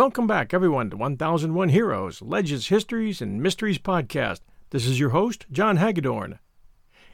Welcome 0.00 0.26
back, 0.26 0.54
everyone, 0.54 0.88
to 0.88 0.96
1001 0.96 1.68
Heroes, 1.68 2.22
Legends, 2.22 2.68
Histories, 2.68 3.20
and 3.20 3.42
Mysteries 3.42 3.76
podcast. 3.76 4.40
This 4.70 4.86
is 4.86 4.98
your 4.98 5.10
host, 5.10 5.44
John 5.52 5.76
Hagedorn. 5.76 6.38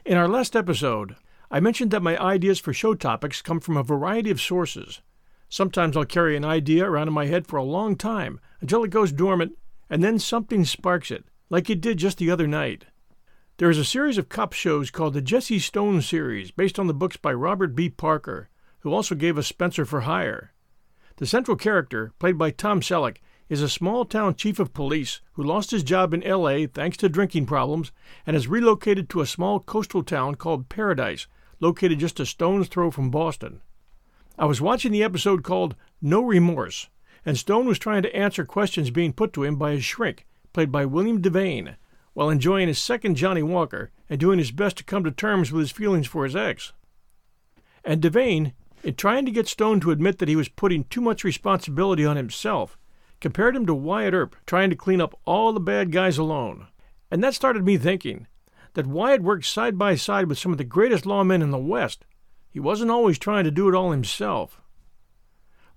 In 0.05 0.15
our 0.15 0.29
last 0.29 0.55
episode, 0.55 1.17
I 1.51 1.59
mentioned 1.59 1.91
that 1.91 2.01
my 2.01 2.17
ideas 2.17 2.59
for 2.59 2.71
show 2.71 2.93
topics 2.93 3.41
come 3.41 3.59
from 3.59 3.75
a 3.75 3.83
variety 3.83 4.31
of 4.31 4.39
sources. 4.39 5.01
Sometimes 5.49 5.97
I'll 5.97 6.05
carry 6.05 6.37
an 6.37 6.45
idea 6.45 6.89
around 6.89 7.09
in 7.09 7.13
my 7.13 7.25
head 7.25 7.45
for 7.45 7.57
a 7.57 7.63
long 7.63 7.97
time 7.97 8.39
until 8.61 8.85
it 8.85 8.89
goes 8.89 9.11
dormant, 9.11 9.57
and 9.89 10.01
then 10.01 10.17
something 10.17 10.63
sparks 10.63 11.11
it, 11.11 11.25
like 11.49 11.69
it 11.69 11.81
did 11.81 11.97
just 11.97 12.19
the 12.19 12.31
other 12.31 12.47
night. 12.47 12.85
There 13.57 13.69
is 13.69 13.77
a 13.77 13.83
series 13.83 14.17
of 14.17 14.29
cop 14.29 14.53
shows 14.53 14.91
called 14.91 15.13
the 15.13 15.21
Jesse 15.21 15.59
Stone 15.59 16.03
series, 16.03 16.51
based 16.51 16.79
on 16.79 16.87
the 16.87 16.93
books 16.93 17.17
by 17.17 17.33
Robert 17.33 17.75
B. 17.75 17.89
Parker, 17.89 18.47
who 18.79 18.93
also 18.93 19.13
gave 19.13 19.37
us 19.37 19.45
Spencer 19.45 19.83
for 19.83 20.01
Hire. 20.01 20.53
The 21.17 21.25
central 21.25 21.57
character, 21.57 22.11
played 22.19 22.37
by 22.37 22.51
Tom 22.51 22.79
Selleck, 22.79 23.17
is 23.49 23.61
a 23.61 23.69
small 23.69 24.05
town 24.05 24.35
chief 24.35 24.59
of 24.59 24.73
police 24.73 25.21
who 25.33 25.43
lost 25.43 25.71
his 25.71 25.83
job 25.83 26.13
in 26.13 26.21
LA 26.21 26.67
thanks 26.71 26.95
to 26.97 27.09
drinking 27.09 27.47
problems 27.47 27.91
and 28.25 28.35
has 28.35 28.47
relocated 28.47 29.09
to 29.09 29.21
a 29.21 29.25
small 29.25 29.59
coastal 29.59 30.03
town 30.03 30.35
called 30.35 30.69
Paradise, 30.69 31.27
located 31.59 31.97
just 31.97 32.19
a 32.19 32.25
stone's 32.25 32.67
throw 32.67 32.91
from 32.91 33.09
Boston. 33.09 33.61
I 34.37 34.45
was 34.45 34.61
watching 34.61 34.91
the 34.91 35.03
episode 35.03 35.43
called 35.43 35.75
No 36.01 36.21
Remorse, 36.21 36.89
and 37.25 37.35
Stone 37.35 37.65
was 37.65 37.79
trying 37.79 38.03
to 38.03 38.15
answer 38.15 38.45
questions 38.45 38.91
being 38.91 39.11
put 39.11 39.33
to 39.33 39.43
him 39.43 39.55
by 39.55 39.71
his 39.71 39.83
shrink, 39.83 40.27
played 40.53 40.71
by 40.71 40.85
William 40.85 41.19
Devane, 41.19 41.77
while 42.13 42.29
enjoying 42.29 42.67
his 42.67 42.77
second 42.77 43.15
Johnnie 43.15 43.41
Walker 43.41 43.89
and 44.07 44.19
doing 44.19 44.37
his 44.37 44.51
best 44.51 44.77
to 44.77 44.83
come 44.83 45.03
to 45.03 45.11
terms 45.11 45.51
with 45.51 45.61
his 45.61 45.71
feelings 45.71 46.05
for 46.05 46.25
his 46.25 46.35
ex. 46.35 46.73
And 47.83 48.03
Devane 48.03 48.53
in 48.83 48.95
trying 48.95 49.25
to 49.25 49.31
get 49.31 49.47
Stone 49.47 49.79
to 49.81 49.91
admit 49.91 50.19
that 50.19 50.29
he 50.29 50.35
was 50.35 50.49
putting 50.49 50.83
too 50.85 51.01
much 51.01 51.23
responsibility 51.23 52.05
on 52.05 52.17
himself, 52.17 52.77
compared 53.19 53.55
him 53.55 53.65
to 53.65 53.73
Wyatt 53.73 54.13
Earp 54.13 54.35
trying 54.45 54.69
to 54.69 54.75
clean 54.75 55.01
up 55.01 55.19
all 55.25 55.51
the 55.53 55.59
bad 55.59 55.91
guys 55.91 56.17
alone. 56.17 56.67
And 57.09 57.23
that 57.23 57.33
started 57.33 57.65
me 57.65 57.77
thinking 57.77 58.27
that 58.73 58.85
Wyatt 58.85 59.21
worked 59.21 59.45
side 59.45 59.77
by 59.77 59.95
side 59.95 60.27
with 60.27 60.37
some 60.37 60.51
of 60.51 60.57
the 60.57 60.63
greatest 60.63 61.05
lawmen 61.05 61.41
in 61.41 61.51
the 61.51 61.57
West. 61.57 62.05
He 62.49 62.59
wasn't 62.59 62.91
always 62.91 63.17
trying 63.17 63.43
to 63.45 63.51
do 63.51 63.67
it 63.67 63.75
all 63.75 63.91
himself. 63.91 64.61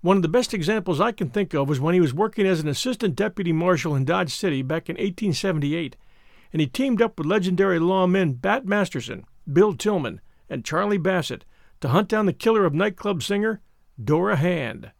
One 0.01 0.17
of 0.17 0.23
the 0.23 0.27
best 0.27 0.53
examples 0.53 0.99
I 0.99 1.11
can 1.11 1.29
think 1.29 1.53
of 1.53 1.69
was 1.69 1.79
when 1.79 1.93
he 1.93 2.01
was 2.01 2.13
working 2.13 2.47
as 2.47 2.59
an 2.59 2.67
assistant 2.67 3.15
deputy 3.15 3.51
marshal 3.51 3.95
in 3.95 4.05
Dodge 4.05 4.33
City 4.33 4.61
back 4.61 4.89
in 4.89 4.95
1878, 4.95 5.95
and 6.51 6.59
he 6.59 6.67
teamed 6.67 7.01
up 7.01 7.17
with 7.17 7.27
legendary 7.27 7.79
lawmen 7.79 8.41
Bat 8.41 8.65
Masterson, 8.65 9.25
Bill 9.51 9.73
Tilghman, 9.73 10.19
and 10.49 10.65
Charlie 10.65 10.97
Bassett 10.97 11.45
to 11.81 11.89
hunt 11.89 12.07
down 12.07 12.27
the 12.27 12.33
killer 12.33 12.65
of 12.65 12.73
nightclub 12.73 13.21
singer 13.21 13.59
Dora 14.01 14.35
Hand. 14.35 14.91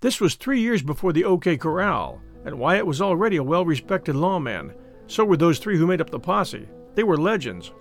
This 0.00 0.20
was 0.20 0.34
three 0.34 0.60
years 0.60 0.82
before 0.82 1.12
the 1.12 1.24
OK 1.24 1.56
Corral, 1.56 2.20
and 2.44 2.58
Wyatt 2.58 2.86
was 2.86 3.00
already 3.00 3.36
a 3.36 3.42
well 3.42 3.64
respected 3.64 4.14
lawman. 4.14 4.74
So 5.06 5.24
were 5.24 5.36
those 5.36 5.58
three 5.58 5.78
who 5.78 5.86
made 5.86 6.00
up 6.00 6.10
the 6.10 6.20
posse. 6.20 6.68
They 6.94 7.02
were 7.02 7.16
legends. 7.16 7.72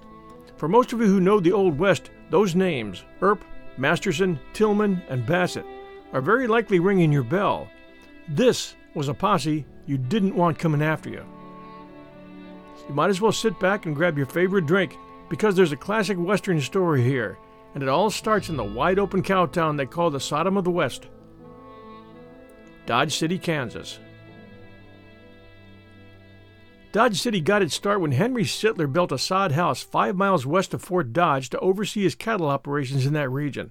For 0.55 0.67
most 0.67 0.93
of 0.93 1.01
you 1.01 1.07
who 1.07 1.19
know 1.19 1.39
the 1.39 1.51
Old 1.51 1.77
West, 1.77 2.09
those 2.29 2.55
names, 2.55 3.03
Earp, 3.21 3.43
Masterson, 3.77 4.39
Tilghman, 4.53 5.03
and 5.09 5.25
Bassett, 5.25 5.65
are 6.13 6.21
very 6.21 6.47
likely 6.47 6.79
ringing 6.79 7.11
your 7.11 7.23
bell. 7.23 7.67
This 8.29 8.75
was 8.93 9.07
a 9.07 9.13
posse 9.13 9.65
you 9.85 9.97
didn't 9.97 10.35
want 10.35 10.57
coming 10.57 10.81
after 10.81 11.09
you. 11.09 11.23
You 12.87 12.95
might 12.95 13.09
as 13.09 13.21
well 13.21 13.31
sit 13.31 13.59
back 13.59 13.85
and 13.85 13.95
grab 13.95 14.17
your 14.17 14.25
favorite 14.25 14.65
drink 14.65 14.97
because 15.29 15.55
there's 15.55 15.73
a 15.73 15.77
classic 15.77 16.17
Western 16.17 16.61
story 16.61 17.03
here 17.03 17.37
and 17.77 17.83
it 17.83 17.89
all 17.89 18.09
starts 18.09 18.49
in 18.49 18.57
the 18.57 18.63
wide 18.63 18.97
open 18.97 19.21
cow 19.21 19.45
town 19.45 19.77
they 19.77 19.85
call 19.85 20.09
the 20.09 20.19
Sodom 20.19 20.57
of 20.57 20.63
the 20.63 20.71
West 20.71 21.05
Dodge 22.87 23.15
City, 23.15 23.37
Kansas. 23.37 23.99
Dodge 26.91 27.21
City 27.21 27.39
got 27.39 27.61
its 27.61 27.75
start 27.75 28.01
when 28.01 28.13
Henry 28.13 28.45
Sitler 28.45 28.91
built 28.91 29.11
a 29.11 29.19
sod 29.19 29.51
house 29.51 29.83
five 29.83 30.15
miles 30.15 30.43
west 30.43 30.73
of 30.73 30.81
Fort 30.81 31.13
Dodge 31.13 31.51
to 31.51 31.59
oversee 31.59 32.01
his 32.01 32.15
cattle 32.15 32.47
operations 32.47 33.05
in 33.05 33.13
that 33.13 33.29
region. 33.29 33.69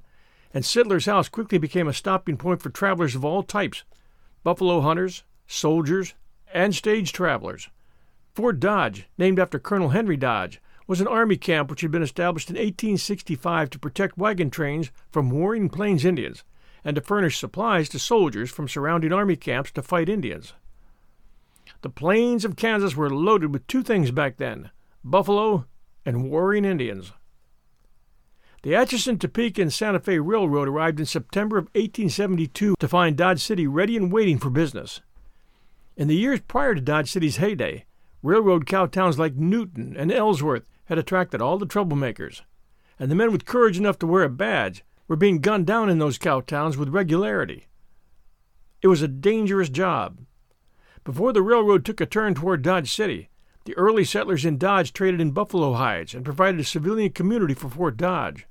And 0.55 0.63
Sitler's 0.63 1.07
house 1.07 1.29
quickly 1.29 1.59
became 1.59 1.89
a 1.89 1.93
stopping 1.93 2.37
point 2.37 2.63
for 2.63 2.71
travelers 2.71 3.17
of 3.17 3.25
all 3.25 3.43
types 3.43 3.83
buffalo 4.45 4.83
hunters, 4.83 5.25
soldiers, 5.49 6.15
and 6.55 6.77
stage 6.77 7.13
travelers. 7.13 7.71
Fort 8.37 8.61
Dodge, 8.61 9.09
named 9.19 9.41
after 9.41 9.59
Colonel 9.59 9.89
Henry 9.89 10.17
Dodge, 10.17 10.61
was 10.87 11.01
an 11.01 11.09
army 11.09 11.37
camp 11.37 11.71
which 11.71 11.81
had 11.81 11.91
been 11.91 12.03
established 12.03 12.49
in 12.49 12.55
1865 12.57 13.71
to 13.71 13.79
protect 13.79 14.17
wagon 14.17 14.51
trains 14.51 14.91
from 15.11 15.31
warring 15.31 15.69
Plains 15.69 16.05
Indians 16.05 16.45
and 16.85 16.95
to 16.95 17.03
furnish 17.03 17.39
supplies 17.39 17.89
to 17.89 17.99
soldiers 17.99 18.51
from 18.51 18.69
surrounding 18.69 19.13
army 19.13 19.37
camps 19.37 19.73
to 19.73 19.83
fight 19.83 20.09
Indians. 20.09 20.53
The 21.83 21.91
plains 21.91 22.45
of 22.45 22.57
Kansas 22.57 22.97
were 22.97 23.11
loaded 23.11 23.53
with 23.53 23.67
two 23.67 23.83
things 23.83 24.11
back 24.11 24.37
then 24.37 24.71
buffalo 25.03 25.67
and 26.05 26.31
warring 26.31 26.65
Indians. 26.65 27.13
The 28.63 28.75
Atchison, 28.75 29.19
Topeka, 29.19 29.63
and 29.63 29.73
Santa 29.73 30.01
Fe 30.01 30.19
Railroad 30.19 30.69
arrived 30.69 30.99
in 30.99 31.07
September 31.07 31.59
of 31.59 31.67
1872 31.75 32.75
to 32.79 32.89
find 32.89 33.17
Dodge 33.17 33.41
City 33.41 33.67
ready 33.67 33.97
and 33.97 34.11
waiting 34.11 34.39
for 34.39 34.51
business. 34.51 35.01
In 35.97 36.09
the 36.09 36.17
years 36.17 36.41
prior 36.41 36.75
to 36.75 36.81
Dodge 36.81 37.11
City's 37.11 37.37
heyday, 37.37 37.85
railroad 38.23 38.67
cow 38.67 38.87
towns 38.87 39.19
like 39.19 39.37
Newton 39.37 39.95
and 39.97 40.11
Ellsworth 40.11 40.65
had 40.87 40.99
attracted 40.99 41.41
all 41.41 41.59
the 41.59 41.67
troublemakers, 41.67 42.43
and 42.99 43.11
the 43.11 43.15
men 43.15 43.31
with 43.31 43.45
courage 43.45 43.79
enough 43.79 43.99
to 43.99 44.07
wear 44.07 44.25
a 44.25 44.29
badge 44.29 44.85
were 45.09 45.17
being 45.17 45.41
gunned 45.41 45.67
down 45.67 45.89
in 45.89 45.99
those 45.99 46.19
cow 46.19 46.41
towns 46.41 46.77
with 46.77 46.89
regularity. 46.89 47.67
It 48.83 48.89
was 48.89 49.03
a 49.03 49.09
dangerous 49.09 49.69
job. 49.69 50.21
Before 51.05 51.33
the 51.33 51.43
railroad 51.43 51.85
took 51.85 52.01
a 52.01 52.07
turn 52.07 52.35
toward 52.35 52.63
Dodge 52.63 52.93
City, 52.93 53.29
the 53.65 53.77
early 53.77 54.05
settlers 54.05 54.45
in 54.45 54.59
Dodge 54.59 54.93
traded 54.93 55.21
in 55.21 55.33
buffalo 55.33 55.75
hides 55.75 56.15
and 56.15 56.25
provided 56.25 56.61
a 56.61 56.65
civilian 56.65 57.11
community 57.11 57.55
for 57.55 57.69
Fort 57.69 57.97
Dodge. 57.97 58.47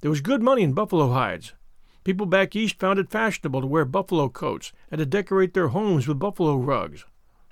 There 0.00 0.10
was 0.10 0.22
good 0.22 0.42
money 0.42 0.62
in 0.62 0.72
buffalo 0.72 1.12
hides. 1.12 1.54
People 2.04 2.24
back 2.24 2.56
east 2.56 2.78
found 2.78 2.98
it 2.98 3.10
fashionable 3.10 3.60
to 3.60 3.66
wear 3.66 3.84
buffalo 3.84 4.30
coats 4.30 4.72
and 4.90 4.98
to 4.98 5.06
decorate 5.06 5.52
their 5.52 5.68
homes 5.68 6.08
with 6.08 6.18
buffalo 6.18 6.56
rugs. 6.56 7.04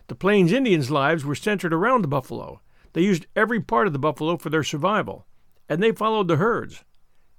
The 0.07 0.15
Plains 0.15 0.53
Indians' 0.53 0.91
lives 0.91 1.25
were 1.27 1.35
centered 1.35 1.75
around 1.75 2.03
the 2.03 2.09
buffalo, 2.09 2.63
they 2.93 3.03
used 3.03 3.26
every 3.37 3.60
part 3.60 3.87
of 3.87 3.93
the 3.93 3.99
buffalo 3.99 4.37
for 4.37 4.50
their 4.50 4.65
survival, 4.65 5.26
and 5.69 5.82
they 5.82 5.93
followed 5.93 6.28
the 6.28 6.37
herds. 6.37 6.84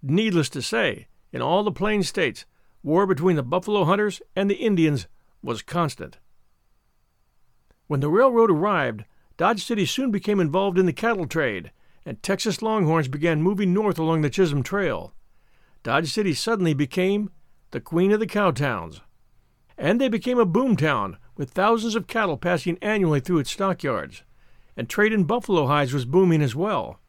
Needless 0.01 0.49
to 0.49 0.61
say, 0.61 1.07
in 1.31 1.41
all 1.41 1.63
the 1.63 1.71
Plains 1.71 2.07
states, 2.07 2.45
war 2.83 3.05
between 3.05 3.35
the 3.35 3.43
buffalo 3.43 3.83
hunters 3.83 4.21
and 4.35 4.49
the 4.49 4.55
Indians 4.55 5.07
was 5.41 5.61
constant. 5.61 6.17
When 7.87 7.99
the 7.99 8.09
railroad 8.09 8.51
arrived, 8.51 9.05
Dodge 9.37 9.63
City 9.63 9.85
soon 9.85 10.11
became 10.11 10.39
involved 10.39 10.77
in 10.77 10.85
the 10.85 10.93
cattle 10.93 11.25
trade, 11.25 11.71
and 12.05 12.21
Texas 12.21 12.61
Longhorns 12.61 13.07
began 13.07 13.41
moving 13.41 13.73
north 13.73 13.97
along 13.97 14.21
the 14.21 14.29
Chisholm 14.29 14.63
Trail. 14.63 15.13
Dodge 15.81 16.11
City 16.11 16.33
suddenly 16.33 16.73
became 16.73 17.29
the 17.71 17.81
queen 17.81 18.11
of 18.11 18.19
the 18.19 18.27
cow 18.27 18.51
towns. 18.51 19.01
And 19.77 19.99
they 19.99 20.09
became 20.09 20.39
a 20.39 20.45
boom 20.45 20.75
town, 20.75 21.17
with 21.37 21.51
thousands 21.51 21.95
of 21.95 22.07
cattle 22.07 22.37
passing 22.37 22.77
annually 22.81 23.21
through 23.21 23.39
its 23.39 23.51
stockyards 23.51 24.23
and 24.75 24.89
trade 24.89 25.13
in 25.13 25.23
buffalo 25.23 25.67
hides 25.67 25.93
was 25.93 26.05
booming 26.05 26.41
as 26.41 26.55
well. 26.55 26.99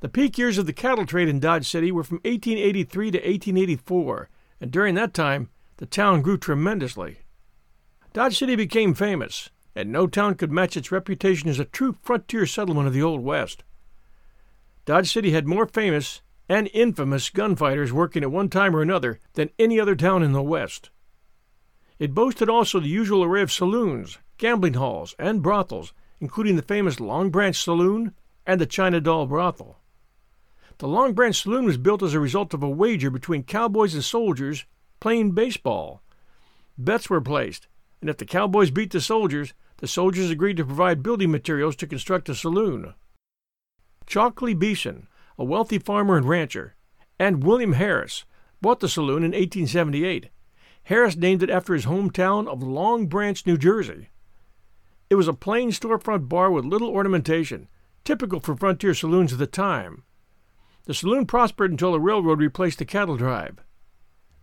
The 0.00 0.08
peak 0.08 0.38
years 0.38 0.56
of 0.56 0.66
the 0.66 0.72
cattle 0.72 1.04
trade 1.04 1.28
in 1.28 1.40
Dodge 1.40 1.68
City 1.68 1.92
were 1.92 2.04
from 2.04 2.18
1883 2.24 3.10
to 3.10 3.18
1884, 3.18 4.30
and 4.60 4.70
during 4.70 4.94
that 4.94 5.12
time, 5.12 5.50
the 5.76 5.86
town 5.86 6.22
grew 6.22 6.38
tremendously. 6.38 7.18
Dodge 8.12 8.38
City 8.38 8.56
became 8.56 8.94
famous, 8.94 9.50
and 9.74 9.92
no 9.92 10.06
town 10.06 10.34
could 10.34 10.50
match 10.50 10.76
its 10.76 10.90
reputation 10.90 11.48
as 11.48 11.58
a 11.58 11.64
true 11.64 11.96
frontier 12.02 12.46
settlement 12.46 12.88
of 12.88 12.94
the 12.94 13.02
Old 13.02 13.20
West. 13.20 13.62
Dodge 14.84 15.12
City 15.12 15.30
had 15.30 15.46
more 15.46 15.66
famous 15.66 16.22
and 16.48 16.68
infamous 16.74 17.30
gunfighters 17.30 17.92
working 17.92 18.22
at 18.22 18.32
one 18.32 18.48
time 18.48 18.74
or 18.74 18.82
another 18.82 19.20
than 19.34 19.50
any 19.58 19.78
other 19.78 19.94
town 19.94 20.22
in 20.22 20.32
the 20.32 20.42
West. 20.42 20.90
It 21.98 22.14
boasted 22.14 22.48
also 22.48 22.80
the 22.80 22.88
usual 22.88 23.22
array 23.22 23.42
of 23.42 23.52
saloons, 23.52 24.18
gambling 24.38 24.74
halls, 24.74 25.14
and 25.18 25.42
brothels 25.42 25.92
including 26.20 26.56
the 26.56 26.62
famous 26.62 27.00
Long 27.00 27.30
Branch 27.30 27.56
Saloon 27.56 28.14
and 28.46 28.60
the 28.60 28.66
China 28.66 29.00
Doll 29.00 29.26
Brothel. 29.26 29.78
The 30.78 30.88
Long 30.88 31.12
Branch 31.12 31.36
Saloon 31.36 31.64
was 31.64 31.76
built 31.76 32.02
as 32.02 32.14
a 32.14 32.20
result 32.20 32.54
of 32.54 32.62
a 32.62 32.68
wager 32.68 33.10
between 33.10 33.42
cowboys 33.42 33.94
and 33.94 34.04
soldiers 34.04 34.64
playing 35.00 35.32
baseball. 35.32 36.02
Bets 36.78 37.10
were 37.10 37.20
placed, 37.20 37.66
and 38.00 38.08
if 38.08 38.16
the 38.16 38.24
cowboys 38.24 38.70
beat 38.70 38.90
the 38.90 39.00
soldiers, 39.00 39.52
the 39.78 39.86
soldiers 39.86 40.30
agreed 40.30 40.56
to 40.56 40.64
provide 40.64 41.02
building 41.02 41.30
materials 41.30 41.76
to 41.76 41.86
construct 41.86 42.28
a 42.28 42.34
saloon. 42.34 42.94
Chalkley 44.06 44.58
Beeson, 44.58 45.06
a 45.38 45.44
wealthy 45.44 45.78
farmer 45.78 46.16
and 46.16 46.28
rancher, 46.28 46.74
and 47.18 47.44
William 47.44 47.74
Harris 47.74 48.24
bought 48.60 48.80
the 48.80 48.88
saloon 48.88 49.22
in 49.22 49.32
1878. 49.32 50.28
Harris 50.84 51.16
named 51.16 51.42
it 51.42 51.50
after 51.50 51.74
his 51.74 51.86
hometown 51.86 52.48
of 52.48 52.62
Long 52.62 53.06
Branch, 53.06 53.46
New 53.46 53.56
Jersey. 53.56 54.08
It 55.10 55.16
was 55.16 55.26
a 55.26 55.32
plain 55.32 55.72
storefront 55.72 56.28
bar 56.28 56.52
with 56.52 56.64
little 56.64 56.88
ornamentation, 56.88 57.66
typical 58.04 58.38
for 58.38 58.56
frontier 58.56 58.94
saloons 58.94 59.32
of 59.32 59.38
the 59.38 59.46
time. 59.48 60.04
The 60.84 60.94
saloon 60.94 61.26
prospered 61.26 61.72
until 61.72 61.90
the 61.90 62.00
railroad 62.00 62.38
replaced 62.38 62.78
the 62.78 62.84
cattle 62.84 63.16
drive. 63.16 63.58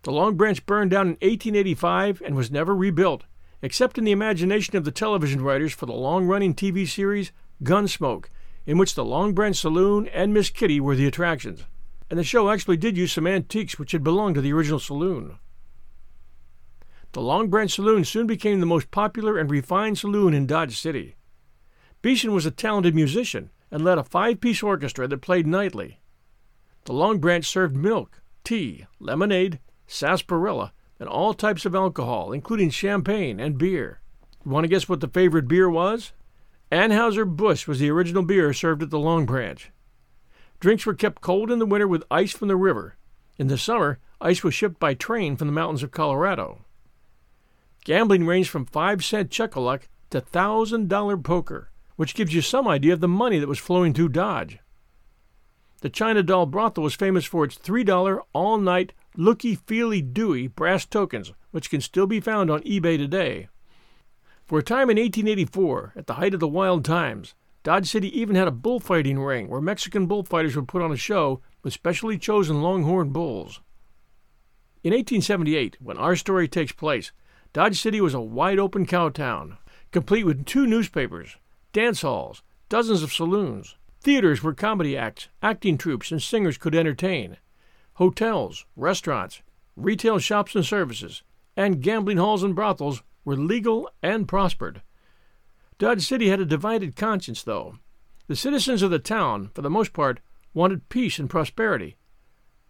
The 0.02 0.12
Long 0.12 0.36
Branch 0.36 0.64
burned 0.66 0.90
down 0.90 1.06
in 1.06 1.12
1885 1.12 2.20
and 2.22 2.36
was 2.36 2.50
never 2.50 2.76
rebuilt, 2.76 3.24
except 3.62 3.96
in 3.96 4.04
the 4.04 4.12
imagination 4.12 4.76
of 4.76 4.84
the 4.84 4.90
television 4.90 5.40
writers 5.40 5.72
for 5.72 5.86
the 5.86 5.94
long 5.94 6.26
running 6.26 6.54
TV 6.54 6.86
series 6.86 7.32
Gunsmoke, 7.62 8.26
in 8.66 8.76
which 8.76 8.94
the 8.94 9.06
Long 9.06 9.32
Branch 9.32 9.56
Saloon 9.56 10.06
and 10.08 10.34
Miss 10.34 10.50
Kitty 10.50 10.80
were 10.80 10.94
the 10.94 11.06
attractions. 11.06 11.64
And 12.10 12.18
the 12.18 12.24
show 12.24 12.50
actually 12.50 12.76
did 12.76 12.94
use 12.94 13.12
some 13.12 13.26
antiques 13.26 13.78
which 13.78 13.92
had 13.92 14.04
belonged 14.04 14.34
to 14.34 14.42
the 14.42 14.52
original 14.52 14.78
saloon. 14.78 15.38
The 17.18 17.24
Long 17.24 17.48
Branch 17.48 17.68
Saloon 17.68 18.04
soon 18.04 18.28
became 18.28 18.60
the 18.60 18.64
most 18.64 18.92
popular 18.92 19.38
and 19.38 19.50
refined 19.50 19.98
saloon 19.98 20.32
in 20.32 20.46
Dodge 20.46 20.78
City. 20.78 21.16
Beeson 22.00 22.32
was 22.32 22.46
a 22.46 22.52
talented 22.52 22.94
musician 22.94 23.50
and 23.72 23.82
led 23.82 23.98
a 23.98 24.04
five 24.04 24.40
piece 24.40 24.62
orchestra 24.62 25.08
that 25.08 25.20
played 25.20 25.44
nightly. 25.44 25.98
The 26.84 26.92
Long 26.92 27.18
Branch 27.18 27.44
served 27.44 27.74
milk, 27.74 28.22
tea, 28.44 28.86
lemonade, 29.00 29.58
sarsaparilla, 29.88 30.72
and 31.00 31.08
all 31.08 31.34
types 31.34 31.66
of 31.66 31.74
alcohol, 31.74 32.30
including 32.30 32.70
champagne 32.70 33.40
and 33.40 33.58
beer. 33.58 34.00
You 34.44 34.52
want 34.52 34.62
to 34.62 34.68
guess 34.68 34.88
what 34.88 35.00
the 35.00 35.08
favorite 35.08 35.48
beer 35.48 35.68
was? 35.68 36.12
Anheuser-Busch 36.70 37.66
was 37.66 37.80
the 37.80 37.90
original 37.90 38.22
beer 38.22 38.52
served 38.52 38.84
at 38.84 38.90
the 38.90 39.00
Long 39.00 39.26
Branch. 39.26 39.72
Drinks 40.60 40.86
were 40.86 40.94
kept 40.94 41.20
cold 41.20 41.50
in 41.50 41.58
the 41.58 41.66
winter 41.66 41.88
with 41.88 42.04
ice 42.12 42.30
from 42.30 42.46
the 42.46 42.54
river. 42.54 42.96
In 43.38 43.48
the 43.48 43.58
summer, 43.58 43.98
ice 44.20 44.44
was 44.44 44.54
shipped 44.54 44.78
by 44.78 44.94
train 44.94 45.36
from 45.36 45.48
the 45.48 45.52
mountains 45.52 45.82
of 45.82 45.90
Colorado. 45.90 46.64
Gambling 47.88 48.26
ranged 48.26 48.50
from 48.50 48.66
5 48.66 49.02
cent 49.02 49.30
chuck-a-luck 49.30 49.88
to 50.10 50.20
$1,000 50.20 51.24
poker, 51.24 51.70
which 51.96 52.14
gives 52.14 52.34
you 52.34 52.42
some 52.42 52.68
idea 52.68 52.92
of 52.92 53.00
the 53.00 53.08
money 53.08 53.38
that 53.38 53.48
was 53.48 53.58
flowing 53.58 53.94
through 53.94 54.10
Dodge. 54.10 54.58
The 55.80 55.88
China 55.88 56.22
Doll 56.22 56.44
Brothel 56.44 56.84
was 56.84 56.94
famous 56.94 57.24
for 57.24 57.44
its 57.44 57.56
$3 57.56 58.20
all 58.34 58.58
night 58.58 58.92
looky 59.16 59.54
feely 59.54 60.02
dewy 60.02 60.48
brass 60.48 60.84
tokens, 60.84 61.32
which 61.50 61.70
can 61.70 61.80
still 61.80 62.06
be 62.06 62.20
found 62.20 62.50
on 62.50 62.60
eBay 62.60 62.98
today. 62.98 63.48
For 64.44 64.58
a 64.58 64.62
time 64.62 64.90
in 64.90 64.98
1884, 64.98 65.94
at 65.96 66.06
the 66.06 66.14
height 66.14 66.34
of 66.34 66.40
the 66.40 66.46
wild 66.46 66.84
times, 66.84 67.32
Dodge 67.62 67.88
City 67.88 68.20
even 68.20 68.36
had 68.36 68.48
a 68.48 68.50
bullfighting 68.50 69.18
ring 69.18 69.48
where 69.48 69.62
Mexican 69.62 70.04
bullfighters 70.04 70.54
would 70.56 70.68
put 70.68 70.82
on 70.82 70.92
a 70.92 70.96
show 70.98 71.40
with 71.62 71.72
specially 71.72 72.18
chosen 72.18 72.60
longhorn 72.60 73.12
bulls. 73.14 73.62
In 74.84 74.92
1878, 74.92 75.78
when 75.80 75.96
our 75.96 76.16
story 76.16 76.48
takes 76.48 76.72
place, 76.72 77.12
Dodge 77.52 77.80
City 77.80 78.00
was 78.00 78.14
a 78.14 78.20
wide 78.20 78.58
open 78.58 78.84
cow 78.86 79.08
town, 79.08 79.58
complete 79.90 80.24
with 80.24 80.44
two 80.44 80.66
newspapers, 80.66 81.36
dance 81.72 82.02
halls, 82.02 82.42
dozens 82.68 83.02
of 83.02 83.12
saloons, 83.12 83.76
theaters 84.00 84.42
where 84.42 84.52
comedy 84.52 84.96
acts, 84.96 85.28
acting 85.42 85.78
troupes, 85.78 86.10
and 86.10 86.22
singers 86.22 86.58
could 86.58 86.74
entertain, 86.74 87.38
hotels, 87.94 88.64
restaurants, 88.76 89.42
retail 89.76 90.18
shops 90.18 90.54
and 90.54 90.64
services, 90.64 91.22
and 91.56 91.82
gambling 91.82 92.18
halls 92.18 92.42
and 92.42 92.54
brothels 92.54 93.02
were 93.24 93.36
legal 93.36 93.90
and 94.02 94.28
prospered. 94.28 94.82
Dodge 95.78 96.06
City 96.06 96.28
had 96.28 96.40
a 96.40 96.44
divided 96.44 96.96
conscience, 96.96 97.42
though. 97.42 97.78
The 98.26 98.36
citizens 98.36 98.82
of 98.82 98.90
the 98.90 98.98
town, 98.98 99.50
for 99.54 99.62
the 99.62 99.70
most 99.70 99.92
part, 99.92 100.20
wanted 100.54 100.88
peace 100.88 101.18
and 101.18 101.30
prosperity, 101.30 101.96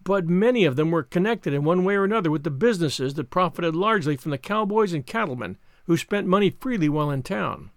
but 0.09 0.27
many 0.27 0.65
of 0.65 0.75
them 0.77 0.91
were 0.91 1.03
connected 1.03 1.53
in 1.53 1.63
one 1.65 1.85
way 1.85 1.95
or 1.95 2.03
another 2.03 2.31
with 2.31 2.43
the 2.43 2.51
businesses 2.51 3.13
that 3.13 3.29
profited 3.29 3.77
largely 3.77 4.17
from 4.17 4.31
the 4.31 4.39
cowboys 4.39 4.95
and 4.95 5.05
cattlemen 5.05 5.59
who 5.85 5.99
spent 5.99 6.27
money 6.27 6.49
freely 6.49 6.89
while 6.89 7.11
in 7.11 7.23
town. 7.23 7.71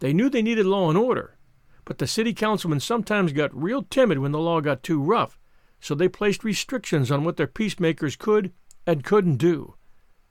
They 0.00 0.12
knew 0.12 0.28
they 0.28 0.42
needed 0.42 0.66
law 0.66 0.88
and 0.88 0.98
order, 0.98 1.36
but 1.84 1.98
the 1.98 2.08
city 2.08 2.34
councilmen 2.34 2.80
sometimes 2.80 3.32
got 3.32 3.54
real 3.54 3.84
timid 3.84 4.18
when 4.18 4.32
the 4.32 4.40
law 4.40 4.60
got 4.60 4.82
too 4.82 5.00
rough, 5.00 5.38
so 5.78 5.94
they 5.94 6.08
placed 6.08 6.42
restrictions 6.42 7.12
on 7.12 7.22
what 7.22 7.36
their 7.36 7.46
peacemakers 7.46 8.16
could 8.16 8.50
and 8.84 9.04
couldn't 9.04 9.36
do. 9.36 9.76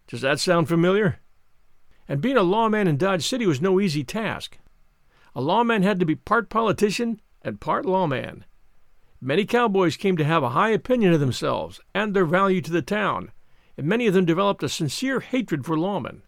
Does 0.08 0.20
that 0.20 0.42
sound 0.42 0.68
familiar? 0.68 1.22
And 2.06 2.20
being 2.20 2.36
a 2.36 2.44
lawman 2.44 2.90
in 2.90 2.98
Dodge 2.98 3.26
City 3.26 3.48
was 3.48 3.62
no 3.62 3.80
easy 3.80 4.04
task. 4.04 4.58
A 5.34 5.40
lawman 5.40 5.84
had 5.84 6.02
to 6.02 6.06
be 6.06 6.16
part 6.16 6.50
politician 6.50 7.22
and 7.42 7.62
part 7.62 7.86
lawman. 7.86 8.44
Many 9.28 9.46
cowboys 9.46 9.98
came 9.98 10.18
to 10.18 10.24
have 10.24 10.44
a 10.44 10.52
high 10.52 10.70
opinion 10.70 11.12
of 11.12 11.20
themselves 11.20 11.82
and 11.96 12.14
their 12.14 12.26
value 12.28 12.62
to 12.62 12.72
the 12.72 12.84
town, 12.84 13.32
and 13.76 13.88
many 13.88 14.06
of 14.06 14.14
them 14.14 14.24
developed 14.24 14.62
a 14.62 14.70
sincere 14.70 15.20
hatred 15.20 15.66
for 15.66 15.76
lawmen. 15.76 16.22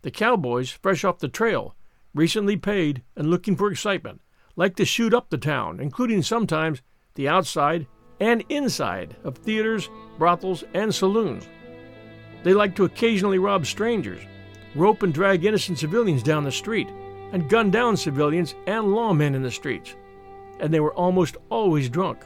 The 0.00 0.10
cowboys, 0.10 0.68
fresh 0.68 1.04
off 1.04 1.20
the 1.20 1.28
trail, 1.28 1.76
recently 2.12 2.56
paid 2.56 3.04
and 3.14 3.30
looking 3.30 3.54
for 3.54 3.70
excitement, 3.70 4.20
liked 4.56 4.78
to 4.78 4.84
shoot 4.84 5.14
up 5.14 5.30
the 5.30 5.38
town, 5.38 5.78
including 5.78 6.22
sometimes 6.22 6.82
the 7.14 7.28
outside 7.28 7.86
and 8.18 8.42
inside 8.48 9.14
of 9.22 9.38
theaters, 9.38 9.88
brothels, 10.18 10.64
and 10.74 10.92
saloons. 10.92 11.46
They 12.42 12.52
liked 12.52 12.74
to 12.78 12.84
occasionally 12.84 13.38
rob 13.38 13.64
strangers, 13.64 14.22
rope 14.74 15.04
and 15.04 15.14
drag 15.14 15.44
innocent 15.44 15.78
civilians 15.78 16.24
down 16.24 16.42
the 16.42 16.50
street, 16.50 16.88
and 17.30 17.48
gun 17.48 17.70
down 17.70 17.96
civilians 17.96 18.56
and 18.66 18.86
lawmen 18.86 19.36
in 19.36 19.42
the 19.44 19.52
streets 19.52 19.94
and 20.60 20.72
they 20.72 20.80
were 20.80 20.94
almost 20.94 21.36
always 21.50 21.88
drunk. 21.88 22.24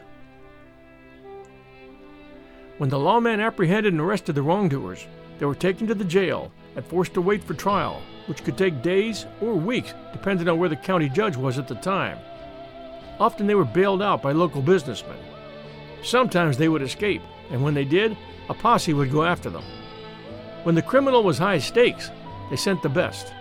When 2.79 2.91
the 2.91 2.99
lawmen 2.99 3.41
apprehended 3.41 3.93
and 3.95 4.01
arrested 4.01 4.35
the 4.35 4.43
wrongdoers, 4.43 5.07
they 5.39 5.47
were 5.47 5.55
taken 5.55 5.87
to 5.87 5.95
the 5.95 6.05
jail 6.05 6.53
and 6.75 6.85
forced 6.85 7.15
to 7.15 7.23
wait 7.23 7.43
for 7.43 7.55
trial, 7.55 8.03
which 8.27 8.45
could 8.45 8.59
take 8.59 8.83
days 8.83 9.27
or 9.41 9.55
weeks 9.55 9.95
depending 10.13 10.49
on 10.49 10.59
where 10.59 10.69
the 10.69 10.77
county 10.77 11.09
judge 11.09 11.37
was 11.37 11.59
at 11.59 11.69
the 11.69 11.75
time. 11.77 12.19
Often 13.19 13.47
they 13.47 13.55
were 13.55 13.65
bailed 13.65 14.03
out 14.03 14.21
by 14.21 14.33
local 14.33 14.61
businessmen. 14.61 15.17
Sometimes 16.03 16.59
they 16.59 16.69
would 16.69 16.83
escape, 16.83 17.23
and 17.51 17.63
when 17.63 17.73
they 17.73 17.85
did, 17.85 18.17
a 18.51 18.55
posse 18.55 18.93
would 18.93 19.11
go 19.11 19.25
after 19.25 19.49
them. 19.49 19.65
When 20.65 20.75
the 20.75 20.83
criminal 20.83 21.23
was 21.23 21.39
high 21.39 21.59
stakes, 21.59 22.11
they 22.51 22.57
sent 22.57 22.83
the 22.83 22.89
best. 22.89 23.33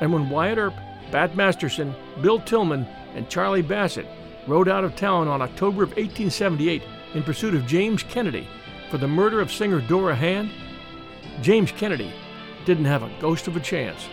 And 0.00 0.12
when 0.12 0.30
Wyatt 0.30 0.58
Earp, 0.58 0.74
Bat 1.10 1.34
Masterson, 1.34 1.94
Bill 2.22 2.38
Tilghman, 2.38 2.86
and 3.14 3.28
Charlie 3.28 3.62
Bassett 3.62 4.06
rode 4.46 4.68
out 4.68 4.84
of 4.84 4.96
town 4.96 5.28
on 5.28 5.42
October 5.42 5.82
of 5.82 5.90
1878 5.90 6.82
in 7.14 7.22
pursuit 7.22 7.54
of 7.54 7.66
James 7.66 8.02
Kennedy 8.02 8.46
for 8.90 8.98
the 8.98 9.08
murder 9.08 9.40
of 9.40 9.52
singer 9.52 9.80
Dora 9.80 10.14
Hand, 10.14 10.50
James 11.42 11.72
Kennedy 11.72 12.12
didn't 12.64 12.84
have 12.84 13.02
a 13.02 13.12
ghost 13.20 13.48
of 13.48 13.56
a 13.56 13.60
chance. 13.60 14.08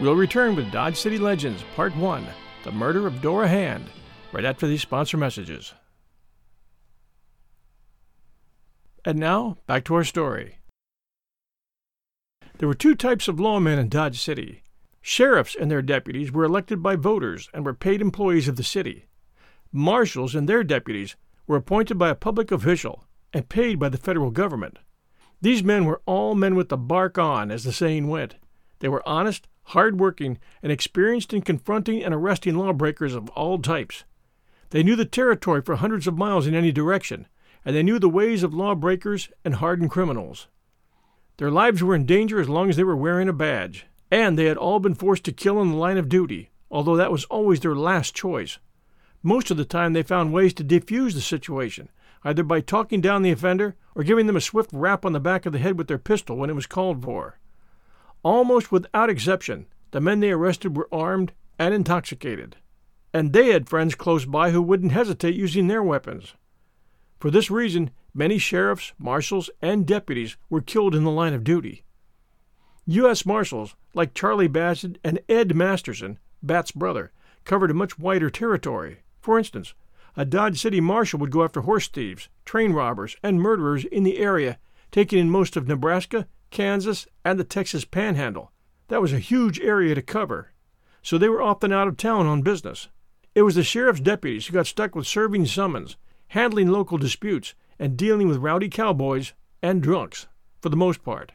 We'll 0.00 0.16
return 0.16 0.56
with 0.56 0.72
Dodge 0.72 0.96
City 0.96 1.18
Legends 1.18 1.62
Part 1.76 1.94
1 1.94 2.26
The 2.64 2.72
Murder 2.72 3.06
of 3.06 3.20
Dora 3.20 3.48
Hand 3.48 3.84
right 4.32 4.44
after 4.44 4.66
these 4.66 4.80
sponsor 4.80 5.16
messages. 5.16 5.74
And 9.04 9.18
now, 9.18 9.56
back 9.66 9.84
to 9.84 9.94
our 9.94 10.04
story. 10.04 10.58
There 12.58 12.68
were 12.68 12.74
two 12.74 12.94
types 12.94 13.28
of 13.28 13.36
lawmen 13.36 13.78
in 13.78 13.88
Dodge 13.88 14.20
City 14.20 14.62
Sheriffs 15.02 15.54
and 15.54 15.70
their 15.70 15.82
deputies 15.82 16.30
were 16.30 16.44
elected 16.44 16.82
by 16.82 16.96
voters 16.96 17.48
and 17.54 17.64
were 17.64 17.74
paid 17.74 18.00
employees 18.00 18.48
of 18.48 18.56
the 18.56 18.62
city. 18.62 19.06
Marshals 19.72 20.34
and 20.34 20.48
their 20.48 20.62
deputies 20.62 21.16
were 21.46 21.56
appointed 21.56 21.96
by 21.98 22.10
a 22.10 22.14
public 22.14 22.52
official 22.52 23.04
and 23.32 23.48
paid 23.48 23.78
by 23.78 23.88
the 23.88 23.98
federal 23.98 24.30
government. 24.30 24.78
These 25.40 25.64
men 25.64 25.84
were 25.86 26.02
all 26.04 26.34
men 26.34 26.54
with 26.54 26.68
the 26.68 26.76
bark 26.76 27.16
on, 27.16 27.50
as 27.50 27.64
the 27.64 27.72
saying 27.72 28.08
went. 28.08 28.34
They 28.80 28.88
were 28.88 29.06
honest, 29.08 29.48
hard-working, 29.64 30.38
and 30.62 30.70
experienced 30.70 31.32
in 31.32 31.42
confronting 31.42 32.02
and 32.04 32.12
arresting 32.12 32.56
lawbreakers 32.56 33.14
of 33.14 33.30
all 33.30 33.58
types. 33.58 34.04
They 34.70 34.82
knew 34.82 34.96
the 34.96 35.04
territory 35.04 35.62
for 35.62 35.76
hundreds 35.76 36.06
of 36.06 36.18
miles 36.18 36.46
in 36.46 36.54
any 36.54 36.72
direction, 36.72 37.26
and 37.64 37.74
they 37.74 37.82
knew 37.82 37.98
the 37.98 38.08
ways 38.08 38.42
of 38.42 38.52
lawbreakers 38.52 39.30
and 39.44 39.54
hardened 39.54 39.90
criminals. 39.90 40.48
Their 41.38 41.50
lives 41.50 41.82
were 41.82 41.94
in 41.94 42.04
danger 42.04 42.38
as 42.38 42.48
long 42.48 42.68
as 42.68 42.76
they 42.76 42.84
were 42.84 42.96
wearing 42.96 43.28
a 43.28 43.32
badge, 43.32 43.86
and 44.10 44.38
they 44.38 44.46
had 44.46 44.56
all 44.56 44.80
been 44.80 44.94
forced 44.94 45.24
to 45.24 45.32
kill 45.32 45.60
in 45.60 45.70
the 45.70 45.76
line 45.76 45.98
of 45.98 46.08
duty, 46.08 46.50
although 46.70 46.96
that 46.96 47.12
was 47.12 47.24
always 47.26 47.60
their 47.60 47.74
last 47.74 48.14
choice. 48.14 48.58
Most 49.22 49.50
of 49.50 49.56
the 49.56 49.64
time, 49.64 49.92
they 49.92 50.02
found 50.02 50.32
ways 50.32 50.54
to 50.54 50.64
defuse 50.64 51.14
the 51.14 51.20
situation, 51.20 51.90
either 52.24 52.42
by 52.42 52.60
talking 52.60 53.00
down 53.00 53.22
the 53.22 53.30
offender 53.30 53.76
or 53.94 54.02
giving 54.02 54.26
them 54.26 54.36
a 54.36 54.40
swift 54.40 54.70
rap 54.72 55.04
on 55.04 55.12
the 55.12 55.20
back 55.20 55.46
of 55.46 55.52
the 55.52 55.58
head 55.58 55.76
with 55.76 55.88
their 55.88 55.98
pistol 55.98 56.36
when 56.36 56.50
it 56.50 56.54
was 56.54 56.66
called 56.66 57.02
for. 57.02 57.38
Almost 58.22 58.72
without 58.72 59.10
exception, 59.10 59.66
the 59.90 60.00
men 60.00 60.20
they 60.20 60.30
arrested 60.30 60.76
were 60.76 60.88
armed 60.92 61.32
and 61.58 61.74
intoxicated, 61.74 62.56
and 63.12 63.32
they 63.32 63.48
had 63.48 63.68
friends 63.68 63.94
close 63.94 64.24
by 64.24 64.50
who 64.50 64.62
wouldn't 64.62 64.92
hesitate 64.92 65.34
using 65.34 65.66
their 65.66 65.82
weapons. 65.82 66.34
For 67.18 67.30
this 67.30 67.50
reason, 67.50 67.90
many 68.14 68.38
sheriffs, 68.38 68.92
marshals, 68.98 69.50
and 69.60 69.86
deputies 69.86 70.36
were 70.48 70.62
killed 70.62 70.94
in 70.94 71.04
the 71.04 71.10
line 71.10 71.34
of 71.34 71.44
duty. 71.44 71.84
U.S. 72.86 73.26
Marshals, 73.26 73.74
like 73.94 74.14
Charlie 74.14 74.48
Bassett 74.48 74.98
and 75.04 75.20
Ed 75.28 75.54
Masterson, 75.54 76.18
Bat's 76.42 76.72
brother, 76.72 77.12
covered 77.44 77.70
a 77.70 77.74
much 77.74 77.98
wider 77.98 78.30
territory. 78.30 78.98
For 79.20 79.38
instance, 79.38 79.74
a 80.16 80.24
Dodge 80.24 80.60
City 80.60 80.80
marshal 80.80 81.20
would 81.20 81.30
go 81.30 81.44
after 81.44 81.60
horse 81.60 81.88
thieves, 81.88 82.28
train 82.44 82.72
robbers, 82.72 83.16
and 83.22 83.40
murderers 83.40 83.84
in 83.84 84.02
the 84.02 84.18
area, 84.18 84.58
taking 84.90 85.18
in 85.18 85.30
most 85.30 85.56
of 85.56 85.68
Nebraska, 85.68 86.26
Kansas, 86.50 87.06
and 87.24 87.38
the 87.38 87.44
Texas 87.44 87.84
Panhandle. 87.84 88.50
That 88.88 89.00
was 89.00 89.12
a 89.12 89.18
huge 89.18 89.60
area 89.60 89.94
to 89.94 90.02
cover, 90.02 90.50
so 91.02 91.16
they 91.16 91.28
were 91.28 91.42
often 91.42 91.72
out 91.72 91.86
of 91.86 91.96
town 91.96 92.26
on 92.26 92.42
business. 92.42 92.88
It 93.34 93.42
was 93.42 93.54
the 93.54 93.62
sheriff's 93.62 94.00
deputies 94.00 94.46
who 94.46 94.54
got 94.54 94.66
stuck 94.66 94.94
with 94.96 95.06
serving 95.06 95.46
summons, 95.46 95.96
handling 96.28 96.68
local 96.68 96.98
disputes, 96.98 97.54
and 97.78 97.96
dealing 97.96 98.26
with 98.26 98.38
rowdy 98.38 98.68
cowboys 98.68 99.32
and 99.62 99.80
drunks, 99.80 100.26
for 100.60 100.68
the 100.68 100.76
most 100.76 101.04
part. 101.04 101.32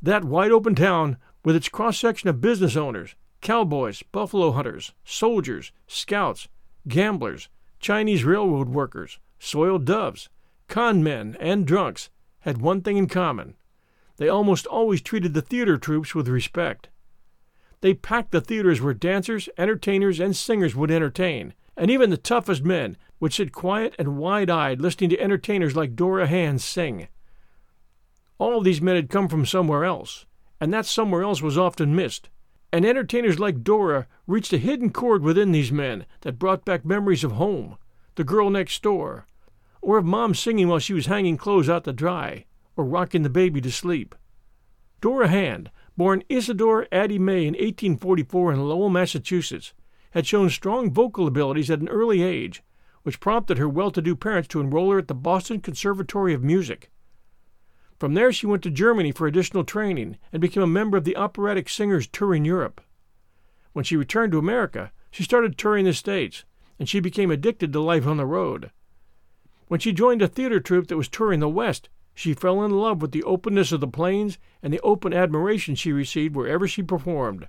That 0.00 0.24
wide 0.24 0.52
open 0.52 0.74
town, 0.74 1.16
with 1.44 1.56
its 1.56 1.68
cross 1.68 1.98
section 1.98 2.28
of 2.28 2.40
business 2.40 2.76
owners, 2.76 3.14
cowboys, 3.40 4.02
buffalo 4.12 4.52
hunters, 4.52 4.92
soldiers, 5.04 5.72
scouts, 5.86 6.48
gamblers, 6.86 7.48
Chinese 7.80 8.24
railroad 8.24 8.68
workers, 8.68 9.18
soiled 9.38 9.84
doves, 9.84 10.28
con 10.68 11.02
men, 11.02 11.36
and 11.40 11.66
drunks, 11.66 12.10
had 12.40 12.60
one 12.60 12.80
thing 12.80 12.96
in 12.96 13.08
common. 13.08 13.54
They 14.16 14.28
almost 14.28 14.66
always 14.66 15.00
treated 15.00 15.34
the 15.34 15.42
theater 15.42 15.76
troupes 15.78 16.14
with 16.14 16.28
respect. 16.28 16.88
They 17.80 17.94
packed 17.94 18.32
the 18.32 18.40
theaters 18.40 18.80
where 18.80 18.94
dancers, 18.94 19.48
entertainers, 19.56 20.18
and 20.18 20.36
singers 20.36 20.74
would 20.74 20.90
entertain, 20.90 21.54
and 21.76 21.90
even 21.90 22.10
the 22.10 22.16
toughest 22.16 22.64
men 22.64 22.96
would 23.20 23.32
sit 23.32 23.52
quiet 23.52 23.94
and 23.98 24.18
wide 24.18 24.50
eyed 24.50 24.80
listening 24.80 25.10
to 25.10 25.20
entertainers 25.20 25.76
like 25.76 25.96
Dora 25.96 26.26
Hand 26.26 26.60
sing. 26.60 27.08
All 28.38 28.58
of 28.58 28.64
these 28.64 28.80
men 28.80 28.96
had 28.96 29.10
come 29.10 29.28
from 29.28 29.44
somewhere 29.44 29.84
else, 29.84 30.24
and 30.60 30.72
that 30.72 30.86
somewhere 30.86 31.22
else 31.22 31.42
was 31.42 31.58
often 31.58 31.94
missed. 31.94 32.30
And 32.72 32.84
entertainers 32.84 33.38
like 33.38 33.64
Dora 33.64 34.06
reached 34.26 34.52
a 34.52 34.58
hidden 34.58 34.90
chord 34.90 35.22
within 35.22 35.52
these 35.52 35.72
men 35.72 36.06
that 36.20 36.38
brought 36.38 36.64
back 36.64 36.84
memories 36.84 37.24
of 37.24 37.32
home, 37.32 37.78
the 38.14 38.24
girl 38.24 38.50
next 38.50 38.82
door, 38.82 39.26
or 39.80 39.98
of 39.98 40.04
mom 40.04 40.34
singing 40.34 40.68
while 40.68 40.78
she 40.78 40.92
was 40.92 41.06
hanging 41.06 41.36
clothes 41.36 41.68
out 41.68 41.84
to 41.84 41.92
dry, 41.92 42.44
or 42.76 42.84
rocking 42.84 43.22
the 43.22 43.30
baby 43.30 43.60
to 43.60 43.70
sleep. 43.70 44.14
Dora 45.00 45.28
Hand, 45.28 45.70
born 45.96 46.22
Isadore 46.28 46.86
Addie 46.92 47.18
May 47.18 47.42
in 47.46 47.54
1844 47.54 48.52
in 48.52 48.68
Lowell, 48.68 48.90
Massachusetts, 48.90 49.72
had 50.10 50.26
shown 50.26 50.50
strong 50.50 50.92
vocal 50.92 51.26
abilities 51.26 51.70
at 51.70 51.80
an 51.80 51.88
early 51.88 52.22
age, 52.22 52.62
which 53.02 53.20
prompted 53.20 53.58
her 53.58 53.68
well 53.68 53.90
to 53.90 54.02
do 54.02 54.14
parents 54.14 54.48
to 54.48 54.60
enroll 54.60 54.90
her 54.92 54.98
at 54.98 55.08
the 55.08 55.14
Boston 55.14 55.60
Conservatory 55.60 56.34
of 56.34 56.42
Music. 56.42 56.90
From 57.98 58.14
there, 58.14 58.32
she 58.32 58.46
went 58.46 58.62
to 58.62 58.70
Germany 58.70 59.10
for 59.10 59.26
additional 59.26 59.64
training 59.64 60.18
and 60.32 60.40
became 60.40 60.62
a 60.62 60.68
member 60.68 60.96
of 60.96 61.04
the 61.04 61.16
operatic 61.16 61.68
singers 61.68 62.06
touring 62.06 62.44
Europe. 62.44 62.80
When 63.72 63.84
she 63.84 63.96
returned 63.96 64.32
to 64.32 64.38
America, 64.38 64.92
she 65.10 65.24
started 65.24 65.58
touring 65.58 65.84
the 65.84 65.92
States, 65.92 66.44
and 66.78 66.88
she 66.88 67.00
became 67.00 67.30
addicted 67.30 67.72
to 67.72 67.80
life 67.80 68.06
on 68.06 68.16
the 68.16 68.26
road. 68.26 68.70
When 69.66 69.80
she 69.80 69.92
joined 69.92 70.22
a 70.22 70.28
theater 70.28 70.60
troupe 70.60 70.86
that 70.88 70.96
was 70.96 71.08
touring 71.08 71.40
the 71.40 71.48
West, 71.48 71.88
she 72.14 72.34
fell 72.34 72.64
in 72.64 72.70
love 72.70 73.02
with 73.02 73.12
the 73.12 73.24
openness 73.24 73.72
of 73.72 73.80
the 73.80 73.88
plains 73.88 74.38
and 74.62 74.72
the 74.72 74.80
open 74.80 75.12
admiration 75.12 75.74
she 75.74 75.92
received 75.92 76.34
wherever 76.34 76.66
she 76.66 76.82
performed. 76.82 77.48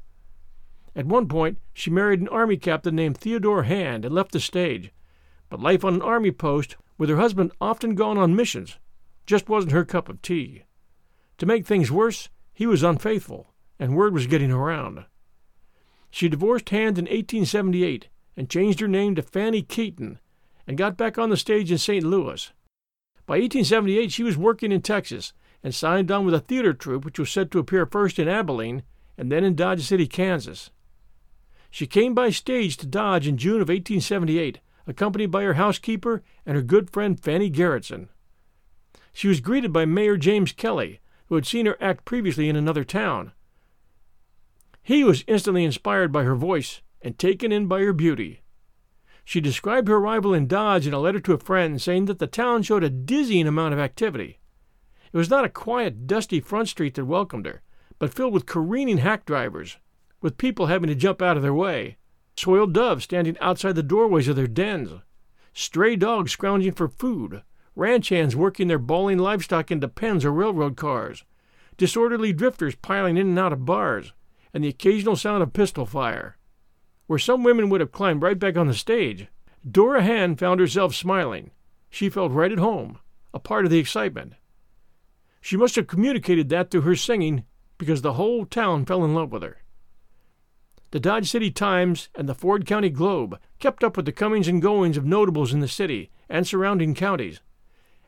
At 0.96 1.06
one 1.06 1.28
point, 1.28 1.60
she 1.74 1.90
married 1.90 2.22
an 2.22 2.28
army 2.28 2.58
captain 2.58 2.96
named 2.96 3.18
Theodore 3.18 3.64
Hand 3.64 4.04
and 4.04 4.14
left 4.14 4.32
the 4.32 4.40
stage, 4.40 4.92
but 5.50 5.60
life 5.60 5.86
on 5.86 5.94
an 5.94 6.02
army 6.02 6.32
post, 6.32 6.76
with 6.98 7.10
her 7.10 7.18
husband 7.18 7.52
often 7.62 7.96
gone 7.96 8.18
on 8.18 8.36
missions, 8.36 8.78
just 9.30 9.48
wasn't 9.48 9.72
her 9.74 9.86
cup 9.86 10.10
of 10.10 10.24
tea. 10.24 10.64
To 11.38 11.46
make 11.46 11.64
things 11.64 11.92
worse, 11.92 12.30
he 12.52 12.66
was 12.66 12.82
unfaithful, 12.82 13.54
and 13.78 13.96
word 13.96 14.12
was 14.12 14.26
getting 14.26 14.52
around. 14.52 15.06
She 16.10 16.28
divorced 16.28 16.72
Hand 16.72 16.98
in 16.98 17.06
1878 17.06 18.08
and 18.36 18.50
changed 18.50 18.80
her 18.80 18.88
name 18.88 19.14
to 19.14 19.22
Fanny 19.22 19.62
Keaton 19.62 20.20
and 20.66 20.80
got 20.80 20.98
back 20.98 21.20
on 21.20 21.30
the 21.30 21.38
stage 21.38 21.72
in 21.72 21.78
St. 21.78 22.04
Louis. 22.04 22.52
By 23.28 23.36
1878, 23.36 24.12
she 24.12 24.24
was 24.24 24.36
working 24.36 24.72
in 24.72 24.82
Texas 24.82 25.32
and 25.62 25.76
signed 25.76 26.10
on 26.10 26.26
with 26.26 26.34
a 26.34 26.40
theater 26.40 26.74
troupe 26.74 27.06
which 27.06 27.20
was 27.20 27.30
set 27.30 27.52
to 27.52 27.60
appear 27.60 27.86
first 27.86 28.18
in 28.18 28.28
Abilene 28.28 28.82
and 29.16 29.32
then 29.32 29.44
in 29.44 29.54
Dodge 29.54 29.84
City, 29.84 30.08
Kansas. 30.08 30.72
She 31.70 31.86
came 31.86 32.16
by 32.16 32.32
stage 32.32 32.78
to 32.78 32.88
Dodge 32.88 33.28
in 33.28 33.38
June 33.38 33.62
of 33.62 33.70
1878, 33.70 34.60
accompanied 34.88 35.30
by 35.30 35.44
her 35.44 35.54
housekeeper 35.54 36.24
and 36.48 36.56
her 36.56 36.64
good 36.64 36.90
friend 36.90 37.20
Fanny 37.20 37.52
Garretson. 37.52 38.08
She 39.20 39.28
was 39.28 39.42
greeted 39.42 39.74
by 39.74 39.84
Mayor 39.84 40.16
James 40.16 40.54
Kelly, 40.54 41.02
who 41.28 41.36
had 41.36 41.46
seen 41.46 41.66
her 41.66 41.76
act 41.82 42.06
previously 42.06 42.48
in 42.48 42.56
another 42.56 42.86
town. 42.86 43.34
He 44.82 45.04
was 45.04 45.26
instantly 45.28 45.66
inspired 45.66 46.14
by 46.14 46.24
her 46.24 46.38
voice 46.38 46.82
and 47.02 47.20
taken 47.20 47.52
in 47.52 47.68
by 47.68 47.82
her 47.82 47.92
beauty. 47.92 48.44
She 49.26 49.42
described 49.42 49.90
her 49.90 49.98
arrival 49.98 50.34
in 50.34 50.48
Dodge 50.48 50.88
in 50.88 50.94
a 50.94 51.02
letter 51.02 51.20
to 51.20 51.34
a 51.34 51.38
friend, 51.38 51.82
saying 51.82 52.06
that 52.06 52.20
the 52.20 52.28
town 52.28 52.64
showed 52.64 52.82
a 52.82 52.90
dizzying 52.90 53.46
amount 53.46 53.74
of 53.74 53.80
activity. 53.82 54.40
It 55.12 55.18
was 55.18 55.30
not 55.30 55.44
a 55.44 55.50
quiet, 55.50 56.08
dusty 56.08 56.40
front 56.40 56.70
street 56.70 56.94
that 56.94 57.04
welcomed 57.04 57.46
her, 57.46 57.62
but 57.98 58.14
filled 58.14 58.32
with 58.32 58.46
careening 58.46 59.00
hack 59.00 59.26
drivers, 59.26 59.80
with 60.22 60.38
people 60.38 60.68
having 60.68 60.88
to 60.88 60.96
jump 60.96 61.22
out 61.22 61.36
of 61.36 61.44
their 61.44 61.54
way, 61.54 61.98
soiled 62.38 62.74
doves 62.74 63.04
standing 63.04 63.38
outside 63.40 63.76
the 63.76 63.84
doorways 63.84 64.30
of 64.30 64.38
their 64.38 64.48
dens, 64.48 64.92
stray 65.52 65.98
dogs 65.98 66.32
scrounging 66.32 66.72
for 66.72 66.88
food, 66.88 67.42
ranch 67.80 68.10
hands 68.10 68.36
working 68.36 68.68
their 68.68 68.78
bawling 68.78 69.18
livestock 69.18 69.72
into 69.72 69.88
pens 69.88 70.26
or 70.26 70.32
railroad 70.32 70.76
cars, 70.78 71.24
disorderly 71.78 72.34
drifters 72.34 72.76
piling 72.76 73.18
in 73.18 73.30
and 73.30 73.40
out 73.40 73.54
of 73.54 73.66
bars, 73.66 74.14
and 74.54 74.64
the 74.64 74.68
occasional 74.68 75.16
sound 75.16 75.42
of 75.42 75.54
pistol 75.54 75.86
fire. 75.86 76.38
Where 77.08 77.18
some 77.18 77.44
women 77.44 77.70
would 77.70 77.82
have 77.82 77.92
climbed 77.92 78.22
right 78.22 78.38
back 78.38 78.58
on 78.58 78.68
the 78.68 78.74
stage, 78.74 79.28
Dora 79.70 80.04
Hand 80.04 80.38
found 80.38 80.60
herself 80.60 80.94
smiling. 80.94 81.52
She 81.90 82.10
felt 82.10 82.32
right 82.32 82.52
at 82.52 82.60
home, 82.60 83.00
a 83.34 83.40
part 83.40 83.66
of 83.66 83.72
the 83.72 83.80
excitement. 83.80 84.34
She 85.42 85.58
must 85.58 85.76
have 85.76 85.88
communicated 85.88 86.50
that 86.50 86.70
through 86.70 86.82
her 86.82 86.96
singing 86.96 87.46
because 87.78 88.02
the 88.02 88.14
whole 88.14 88.46
town 88.46 88.86
fell 88.86 89.04
in 89.06 89.16
love 89.16 89.32
with 89.32 89.42
her. 89.42 89.64
The 90.92 91.00
Dodge 91.00 91.30
City 91.30 91.52
Times 91.52 92.10
and 92.16 92.28
the 92.28 92.36
Ford 92.36 92.66
County 92.66 92.90
Globe 92.90 93.40
kept 93.60 93.84
up 93.84 93.96
with 93.96 94.06
the 94.06 94.12
comings 94.12 94.48
and 94.48 94.62
goings 94.62 94.98
of 94.98 95.06
notables 95.06 95.54
in 95.54 95.60
the 95.60 95.68
city 95.68 96.10
and 96.28 96.46
surrounding 96.46 96.94
counties, 96.94 97.42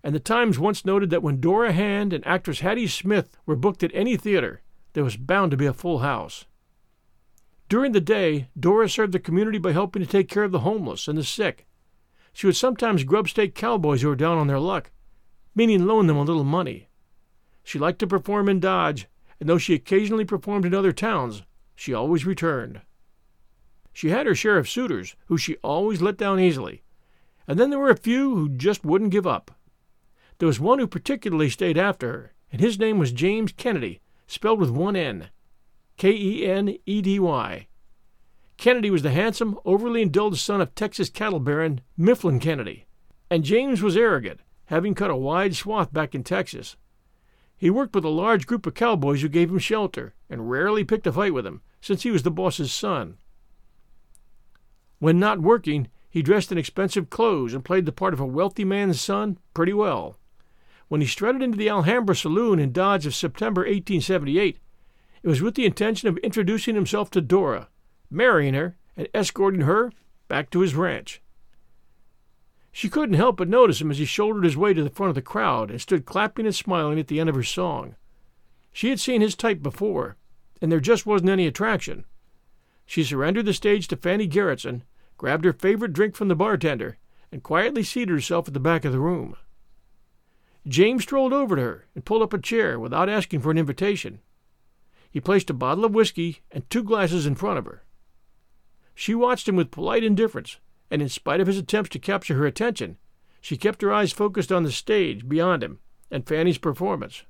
and 0.04 0.16
the 0.16 0.20
Times 0.20 0.58
once 0.58 0.86
noted 0.86 1.10
that 1.10 1.24
when 1.24 1.40
Dora 1.40 1.72
Hand 1.72 2.14
and 2.14 2.26
actress 2.26 2.62
Hattie 2.62 2.88
Smith 2.88 3.38
were 3.46 3.56
booked 3.56 3.84
at 3.84 3.92
any 3.94 4.18
theater, 4.18 4.62
there 4.94 5.04
was 5.04 5.18
bound 5.18 5.52
to 5.52 5.58
be 5.58 5.66
a 5.66 5.74
full 5.74 6.00
house. 6.00 6.46
During 7.70 7.94
the 7.94 8.02
day, 8.02 8.50
Dora 8.60 8.90
served 8.90 9.14
the 9.14 9.20
community 9.20 9.58
by 9.58 9.72
helping 9.72 10.02
to 10.02 10.08
take 10.08 10.28
care 10.28 10.44
of 10.44 10.52
the 10.52 10.60
homeless 10.60 11.08
and 11.08 11.18
the 11.18 11.24
sick. 11.24 11.68
She 12.34 12.46
would 12.46 12.56
sometimes 12.56 13.04
grubstake 13.04 13.56
cowboys 13.56 14.02
who 14.02 14.10
were 14.10 14.16
down 14.16 14.38
on 14.38 14.48
their 14.48 14.60
luck, 14.60 14.92
meaning 15.56 15.86
loan 15.86 16.08
them 16.08 16.18
a 16.18 16.24
little 16.24 16.44
money. 16.44 16.90
She 17.64 17.80
liked 17.80 18.00
to 18.00 18.08
perform 18.08 18.50
in 18.50 18.60
Dodge, 18.60 19.08
and 19.40 19.48
though 19.48 19.58
she 19.58 19.74
occasionally 19.74 20.26
performed 20.26 20.66
in 20.66 20.74
other 20.74 20.92
towns, 20.92 21.44
she 21.76 21.94
always 21.94 22.26
returned. 22.26 22.82
She 23.94 24.10
had 24.10 24.26
her 24.26 24.36
share 24.36 24.58
of 24.58 24.70
suitors, 24.70 25.16
who 25.28 25.38
she 25.38 25.56
always 25.58 26.02
let 26.02 26.18
down 26.18 26.40
easily, 26.40 26.84
and 27.48 27.60
then 27.60 27.70
there 27.70 27.80
were 27.80 27.90
a 27.90 27.98
few 27.98 28.36
who 28.36 28.50
just 28.50 28.86
wouldn't 28.86 29.12
give 29.12 29.28
up. 29.28 29.52
There 30.42 30.48
was 30.48 30.60
one 30.60 30.80
who 30.80 30.88
particularly 30.88 31.52
stayed 31.52 31.78
after 31.78 32.08
her, 32.12 32.34
and 32.52 32.60
his 32.60 32.80
name 32.80 32.98
was 32.98 33.12
James 33.12 33.52
Kennedy, 33.52 34.02
spelled 34.26 34.60
with 34.60 34.72
one 34.72 34.96
N 34.96 35.30
K 35.98 36.10
E 36.12 36.48
N 36.48 36.78
E 36.84 37.02
D 37.04 37.20
Y. 37.20 37.68
Kennedy 38.58 38.90
was 38.90 39.04
the 39.04 39.12
handsome, 39.12 39.60
overly 39.66 40.02
indulged 40.02 40.40
son 40.40 40.60
of 40.60 40.74
Texas 40.74 41.12
cattle 41.12 41.40
baron 41.40 41.82
Mifflin 41.96 42.40
Kennedy, 42.40 42.88
and 43.30 43.44
James 43.44 43.84
was 43.84 43.96
arrogant, 43.96 44.40
having 44.66 44.96
cut 44.96 45.12
a 45.12 45.16
wide 45.16 45.56
swath 45.56 45.94
back 45.94 46.16
in 46.16 46.24
Texas. 46.24 46.76
He 47.56 47.70
worked 47.70 47.94
with 47.94 48.04
a 48.04 48.10
large 48.10 48.48
group 48.48 48.66
of 48.66 48.74
cowboys 48.74 49.22
who 49.22 49.30
gave 49.30 49.52
him 49.52 49.60
shelter, 49.60 50.16
and 50.28 50.50
rarely 50.50 50.84
picked 50.84 51.06
a 51.06 51.12
fight 51.12 51.36
with 51.36 51.46
them, 51.46 51.62
since 51.82 52.02
he 52.02 52.10
was 52.10 52.24
the 52.24 52.32
boss's 52.32 52.74
son. 52.74 53.20
When 54.98 55.20
not 55.20 55.40
working, 55.40 55.90
he 56.10 56.24
dressed 56.24 56.52
in 56.52 56.58
expensive 56.58 57.12
clothes 57.12 57.54
and 57.54 57.64
played 57.64 57.86
the 57.86 57.92
part 57.92 58.16
of 58.16 58.20
a 58.20 58.26
wealthy 58.26 58.66
man's 58.66 59.00
son 59.00 59.38
pretty 59.54 59.74
well 59.74 60.18
when 60.92 61.00
he 61.00 61.08
strutted 61.08 61.42
into 61.42 61.58
the 61.58 61.70
Alhambra 61.70 62.14
saloon 62.14 62.60
in 62.60 62.74
Dodge 62.74 63.06
of 63.06 63.16
September 63.16 63.62
1878, 63.62 64.60
it 65.24 65.28
was 65.30 65.42
with 65.42 65.56
the 65.56 65.66
intention 65.66 66.10
of 66.10 66.18
introducing 66.18 66.76
himself 66.76 67.10
to 67.12 67.22
Dora, 67.22 67.70
marrying 68.10 68.56
her, 68.56 68.76
and 68.98 69.08
escorting 69.14 69.62
her 69.62 69.94
back 70.28 70.50
to 70.50 70.60
his 70.60 70.76
ranch. 70.76 71.22
She 72.74 72.90
couldn't 72.90 73.16
help 73.16 73.38
but 73.38 73.48
notice 73.48 73.80
him 73.80 73.90
as 73.90 74.00
he 74.00 74.06
shouldered 74.06 74.44
his 74.44 74.58
way 74.58 74.74
to 74.74 74.84
the 74.84 74.90
front 74.90 75.08
of 75.08 75.16
the 75.16 75.22
crowd 75.22 75.72
and 75.72 75.80
stood 75.80 76.06
clapping 76.06 76.46
and 76.46 76.54
smiling 76.54 77.00
at 77.00 77.08
the 77.08 77.22
end 77.22 77.30
of 77.30 77.36
her 77.36 77.44
song. 77.44 77.96
She 78.74 78.90
had 78.90 79.00
seen 79.00 79.22
his 79.22 79.38
type 79.38 79.64
before, 79.64 80.18
and 80.62 80.70
there 80.70 80.82
just 80.82 81.06
wasn't 81.06 81.30
any 81.30 81.48
attraction. 81.48 82.04
She 82.86 83.06
surrendered 83.06 83.46
the 83.46 83.54
stage 83.54 83.88
to 83.88 83.96
Fanny 83.96 84.28
Garretson, 84.28 84.82
grabbed 85.18 85.46
her 85.46 85.54
favorite 85.54 85.94
drink 85.94 86.18
from 86.18 86.28
the 86.28 86.36
bartender, 86.36 86.98
and 87.32 87.42
quietly 87.42 87.84
seated 87.84 88.10
herself 88.10 88.50
at 88.50 88.54
the 88.54 88.60
back 88.60 88.84
of 88.84 88.92
the 88.92 89.00
room. 89.00 89.38
James 90.68 91.04
strolled 91.04 91.34
over 91.34 91.56
to 91.56 91.62
her 91.62 91.88
and 91.96 92.06
pulled 92.06 92.22
up 92.22 92.34
a 92.34 92.40
chair 92.40 92.80
without 92.80 93.10
asking 93.10 93.40
for 93.40 93.52
an 93.52 93.58
invitation. 93.58 94.20
He 95.10 95.20
placed 95.20 95.50
a 95.50 95.54
bottle 95.54 95.86
of 95.86 95.94
whiskey 95.94 96.42
and 96.52 96.70
two 96.70 96.84
glasses 96.84 97.26
in 97.26 97.36
front 97.36 97.58
of 97.58 97.66
her. 97.66 97.84
She 98.94 99.16
watched 99.16 99.48
him 99.48 99.56
with 99.56 99.72
polite 99.72 100.04
indifference, 100.04 100.58
and 100.92 101.02
in 101.02 101.10
spite 101.10 101.40
of 101.40 101.48
his 101.48 101.58
attempts 101.58 101.90
to 101.92 102.00
capture 102.00 102.36
her 102.36 102.46
attention, 102.46 102.98
she 103.42 103.58
kept 103.58 103.82
her 103.82 103.92
eyes 103.92 104.12
focused 104.12 104.52
on 104.52 104.64
the 104.64 104.72
stage 104.72 105.28
beyond 105.28 105.64
him 105.64 105.80
and 106.12 106.28
Fanny's 106.28 106.58
performance. 106.58 107.24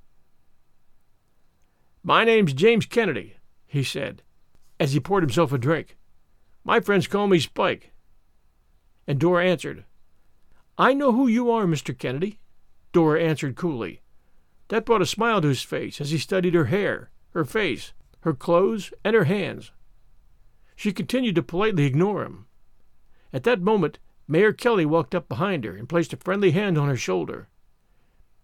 My 2.03 2.25
name's 2.25 2.53
James 2.53 2.85
Kennedy, 2.85 3.37
he 3.65 3.83
said, 3.83 4.23
as 4.79 4.93
he 4.93 4.99
poured 4.99 5.23
himself 5.23 5.53
a 5.53 5.57
drink. 5.57 5.97
My 6.63 6.79
friends 6.79 7.07
call 7.07 7.27
me 7.27 7.39
Spike. 7.39 7.91
And 9.07 9.19
Dora 9.19 9.45
answered, 9.45 9.85
I 10.77 10.93
know 10.93 11.11
who 11.11 11.27
you 11.27 11.51
are, 11.51 11.65
Mr. 11.65 11.97
Kennedy, 11.97 12.39
Dora 12.91 13.21
answered 13.21 13.55
coolly. 13.55 14.01
That 14.67 14.85
brought 14.85 15.01
a 15.01 15.05
smile 15.05 15.41
to 15.41 15.47
his 15.47 15.61
face 15.63 15.99
as 16.01 16.11
he 16.11 16.17
studied 16.17 16.53
her 16.53 16.65
hair, 16.65 17.11
her 17.31 17.45
face, 17.45 17.93
her 18.21 18.33
clothes, 18.33 18.93
and 19.03 19.15
her 19.15 19.25
hands. 19.25 19.71
She 20.75 20.91
continued 20.91 21.35
to 21.35 21.43
politely 21.43 21.85
ignore 21.85 22.23
him. 22.23 22.45
At 23.33 23.43
that 23.43 23.61
moment, 23.61 23.99
Mayor 24.27 24.53
Kelly 24.53 24.85
walked 24.85 25.13
up 25.13 25.27
behind 25.27 25.63
her 25.63 25.75
and 25.75 25.89
placed 25.89 26.13
a 26.13 26.17
friendly 26.17 26.51
hand 26.51 26.77
on 26.77 26.87
her 26.87 26.97
shoulder. 26.97 27.49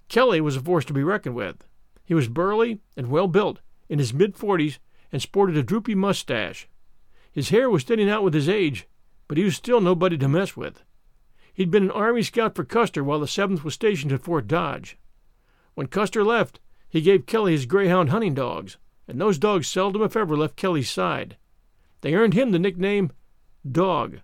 Kelly 0.10 0.42
was 0.42 0.56
a 0.56 0.62
force 0.62 0.86
to 0.86 0.94
be 0.94 1.04
reckoned 1.04 1.36
with. 1.36 1.66
He 2.04 2.14
was 2.14 2.28
burly 2.28 2.80
and 2.96 3.10
well 3.10 3.28
built, 3.28 3.60
in 3.90 4.00
his 4.00 4.14
mid 4.14 4.36
forties, 4.36 4.80
and 5.12 5.22
sported 5.22 5.58
a 5.58 5.64
droopy 5.64 5.96
mustache. 5.96 6.68
His 7.32 7.50
hair 7.50 7.70
was 7.70 7.84
thinning 7.84 8.10
out 8.10 8.24
with 8.24 8.34
his 8.34 8.50
age, 8.50 8.88
but 9.28 9.38
he 9.38 9.44
was 9.44 9.56
still 9.56 9.82
nobody 9.82 10.18
to 10.18 10.28
mess 10.28 10.56
with. 10.56 10.84
He'd 11.58 11.72
been 11.72 11.86
an 11.86 11.92
Army 11.92 12.22
scout 12.22 12.54
for 12.54 12.64
Custer 12.64 13.04
while 13.04 13.20
the 13.20 13.26
7th 13.26 13.64
was 13.64 13.74
stationed 13.74 14.14
at 14.14 14.22
Fort 14.22 14.46
Dodge. 14.46 14.96
When 15.74 15.88
Custer 15.88 16.24
left, 16.24 16.60
he 16.88 17.02
gave 17.02 17.26
Kelly 17.26 17.54
his 17.54 17.66
greyhound 17.66 18.12
hunting 18.12 18.36
dogs, 18.36 18.78
and 19.08 19.20
those 19.20 19.40
dogs 19.40 19.68
seldom 19.68 20.04
if 20.04 20.16
ever 20.16 20.38
left 20.38 20.56
Kelly's 20.56 20.92
side. 20.92 21.36
They 22.02 22.14
earned 22.14 22.36
him 22.36 22.52
the 22.52 22.60
nickname 22.60 23.12
Dog. 23.68 24.20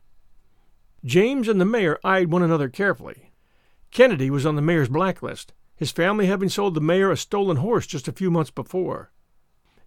James 1.03 1.47
and 1.47 1.59
the 1.59 1.65
mayor 1.65 1.97
eyed 2.03 2.31
one 2.31 2.43
another 2.43 2.69
carefully. 2.69 3.31
Kennedy 3.89 4.29
was 4.29 4.45
on 4.45 4.55
the 4.55 4.61
mayor's 4.61 4.89
blacklist, 4.89 5.53
his 5.75 5.91
family 5.91 6.27
having 6.27 6.49
sold 6.49 6.75
the 6.75 6.81
mayor 6.81 7.09
a 7.09 7.17
stolen 7.17 7.57
horse 7.57 7.87
just 7.87 8.07
a 8.07 8.11
few 8.11 8.29
months 8.29 8.51
before. 8.51 9.11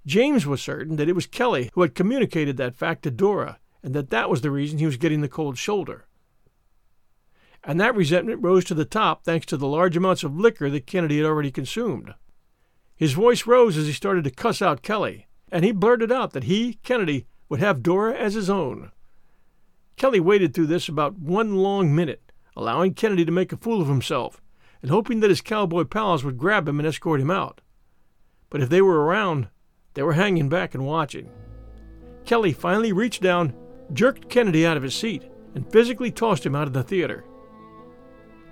James 0.04 0.48
was 0.48 0.60
certain 0.60 0.96
that 0.96 1.08
it 1.08 1.14
was 1.14 1.28
Kelly 1.28 1.70
who 1.74 1.82
had 1.82 1.94
communicated 1.94 2.56
that 2.56 2.74
fact 2.74 3.04
to 3.04 3.10
Dora, 3.12 3.60
and 3.84 3.94
that 3.94 4.10
that 4.10 4.28
was 4.28 4.40
the 4.40 4.50
reason 4.50 4.80
he 4.80 4.86
was 4.86 4.96
getting 4.96 5.20
the 5.20 5.28
cold 5.28 5.56
shoulder 5.56 6.06
and 7.66 7.80
that 7.80 7.96
resentment 7.96 8.42
rose 8.42 8.64
to 8.64 8.74
the 8.74 8.84
top 8.84 9.24
thanks 9.24 9.44
to 9.46 9.56
the 9.56 9.66
large 9.66 9.96
amounts 9.96 10.22
of 10.22 10.38
liquor 10.38 10.70
that 10.70 10.86
Kennedy 10.86 11.16
had 11.16 11.26
already 11.26 11.50
consumed. 11.50 12.14
His 12.94 13.12
voice 13.12 13.44
rose 13.44 13.76
as 13.76 13.86
he 13.86 13.92
started 13.92 14.22
to 14.24 14.30
cuss 14.30 14.62
out 14.62 14.82
Kelly, 14.82 15.26
and 15.50 15.64
he 15.64 15.72
blurted 15.72 16.12
out 16.12 16.32
that 16.32 16.44
he, 16.44 16.74
Kennedy, 16.84 17.26
would 17.48 17.58
have 17.58 17.82
Dora 17.82 18.14
as 18.14 18.34
his 18.34 18.48
own. 18.48 18.92
Kelly 19.96 20.20
waited 20.20 20.54
through 20.54 20.66
this 20.66 20.88
about 20.88 21.18
one 21.18 21.56
long 21.56 21.94
minute, 21.94 22.32
allowing 22.56 22.94
Kennedy 22.94 23.24
to 23.24 23.32
make 23.32 23.52
a 23.52 23.56
fool 23.56 23.82
of 23.82 23.88
himself, 23.88 24.40
and 24.80 24.90
hoping 24.90 25.18
that 25.20 25.30
his 25.30 25.40
cowboy 25.40 25.84
pals 25.84 26.22
would 26.22 26.38
grab 26.38 26.68
him 26.68 26.78
and 26.78 26.86
escort 26.86 27.20
him 27.20 27.30
out. 27.30 27.60
But 28.48 28.62
if 28.62 28.68
they 28.68 28.80
were 28.80 29.04
around, 29.04 29.48
they 29.94 30.02
were 30.02 30.12
hanging 30.12 30.48
back 30.48 30.74
and 30.74 30.86
watching. 30.86 31.30
Kelly 32.24 32.52
finally 32.52 32.92
reached 32.92 33.22
down, 33.22 33.54
jerked 33.92 34.28
Kennedy 34.28 34.64
out 34.64 34.76
of 34.76 34.82
his 34.84 34.94
seat, 34.94 35.24
and 35.54 35.70
physically 35.72 36.12
tossed 36.12 36.46
him 36.46 36.54
out 36.54 36.68
of 36.68 36.72
the 36.72 36.84
theater. 36.84 37.24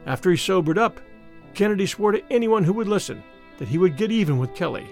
After 0.06 0.30
he 0.30 0.36
sobered 0.36 0.78
up, 0.78 1.00
Kennedy 1.54 1.86
swore 1.86 2.12
to 2.12 2.22
anyone 2.32 2.64
who 2.64 2.72
would 2.74 2.88
listen 2.88 3.22
that 3.58 3.68
he 3.68 3.78
would 3.78 3.96
get 3.96 4.10
even 4.10 4.38
with 4.38 4.54
Kelly. 4.54 4.86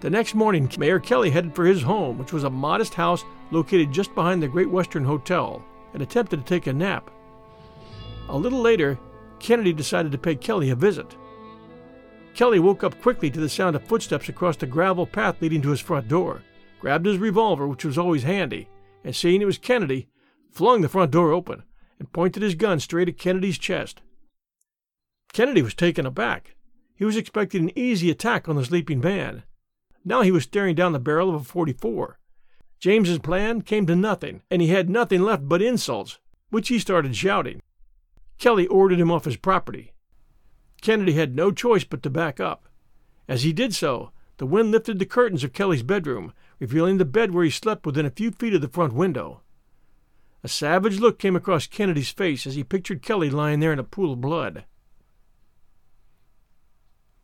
The 0.00 0.10
next 0.10 0.34
morning, 0.34 0.70
Mayor 0.78 0.98
Kelly 0.98 1.30
headed 1.30 1.54
for 1.54 1.64
his 1.64 1.82
home, 1.82 2.18
which 2.18 2.32
was 2.32 2.44
a 2.44 2.50
modest 2.50 2.94
house 2.94 3.24
located 3.50 3.92
just 3.92 4.14
behind 4.14 4.42
the 4.42 4.48
Great 4.48 4.70
Western 4.70 5.04
Hotel, 5.04 5.64
and 5.94 6.02
attempted 6.02 6.38
to 6.38 6.44
take 6.44 6.66
a 6.66 6.72
nap. 6.72 7.10
A 8.28 8.36
little 8.36 8.60
later, 8.60 8.98
Kennedy 9.38 9.72
decided 9.72 10.10
to 10.12 10.18
pay 10.18 10.34
Kelly 10.34 10.70
a 10.70 10.76
visit. 10.76 11.16
Kelly 12.34 12.58
woke 12.58 12.82
up 12.82 13.00
quickly 13.00 13.30
to 13.30 13.40
the 13.40 13.48
sound 13.48 13.76
of 13.76 13.86
footsteps 13.86 14.28
across 14.28 14.56
the 14.56 14.66
gravel 14.66 15.06
path 15.06 15.40
leading 15.40 15.62
to 15.62 15.70
his 15.70 15.80
front 15.80 16.08
door, 16.08 16.42
grabbed 16.80 17.06
his 17.06 17.18
revolver, 17.18 17.68
which 17.68 17.84
was 17.84 17.98
always 17.98 18.22
handy, 18.22 18.68
and 19.04 19.14
seeing 19.14 19.40
it 19.40 19.46
was 19.46 19.58
Kennedy, 19.58 20.08
flung 20.52 20.82
the 20.82 20.88
front 20.88 21.10
door 21.10 21.32
open, 21.32 21.62
and 21.98 22.12
pointed 22.12 22.42
his 22.42 22.54
gun 22.54 22.78
straight 22.78 23.08
at 23.08 23.18
Kennedy's 23.18 23.58
chest. 23.58 24.02
Kennedy 25.32 25.62
was 25.62 25.74
taken 25.74 26.04
aback. 26.04 26.54
He 26.94 27.04
was 27.04 27.16
expecting 27.16 27.64
an 27.64 27.78
easy 27.78 28.10
attack 28.10 28.48
on 28.48 28.56
the 28.56 28.64
sleeping 28.64 29.00
man. 29.00 29.44
Now 30.04 30.22
he 30.22 30.30
was 30.30 30.44
staring 30.44 30.74
down 30.74 30.92
the 30.92 30.98
barrel 30.98 31.34
of 31.34 31.40
a 31.40 31.44
44. 31.44 32.18
James's 32.78 33.18
plan 33.18 33.62
came 33.62 33.86
to 33.86 33.96
nothing, 33.96 34.42
and 34.50 34.60
he 34.60 34.68
had 34.68 34.90
nothing 34.90 35.22
left 35.22 35.48
but 35.48 35.62
insults, 35.62 36.18
which 36.50 36.68
he 36.68 36.78
started 36.78 37.16
shouting. 37.16 37.62
Kelly 38.38 38.66
ordered 38.66 39.00
him 39.00 39.10
off 39.10 39.24
his 39.24 39.36
property. 39.36 39.92
Kennedy 40.80 41.12
had 41.12 41.34
no 41.34 41.52
choice 41.52 41.84
but 41.84 42.02
to 42.02 42.10
back 42.10 42.40
up. 42.40 42.68
As 43.28 43.44
he 43.44 43.52
did 43.52 43.74
so, 43.74 44.10
the 44.38 44.46
wind 44.46 44.72
lifted 44.72 44.98
the 44.98 45.06
curtains 45.06 45.44
of 45.44 45.52
Kelly's 45.52 45.84
bedroom, 45.84 46.32
revealing 46.58 46.98
the 46.98 47.04
bed 47.04 47.32
where 47.32 47.44
he 47.44 47.50
slept 47.50 47.86
within 47.86 48.04
a 48.04 48.10
few 48.10 48.32
feet 48.32 48.54
of 48.54 48.60
the 48.60 48.68
front 48.68 48.92
window. 48.92 49.40
A 50.44 50.48
savage 50.48 50.98
look 50.98 51.18
came 51.18 51.36
across 51.36 51.66
Kennedy's 51.66 52.10
face 52.10 52.46
as 52.46 52.56
he 52.56 52.64
pictured 52.64 53.02
Kelly 53.02 53.30
lying 53.30 53.60
there 53.60 53.72
in 53.72 53.78
a 53.78 53.84
pool 53.84 54.12
of 54.12 54.20
blood. 54.20 54.64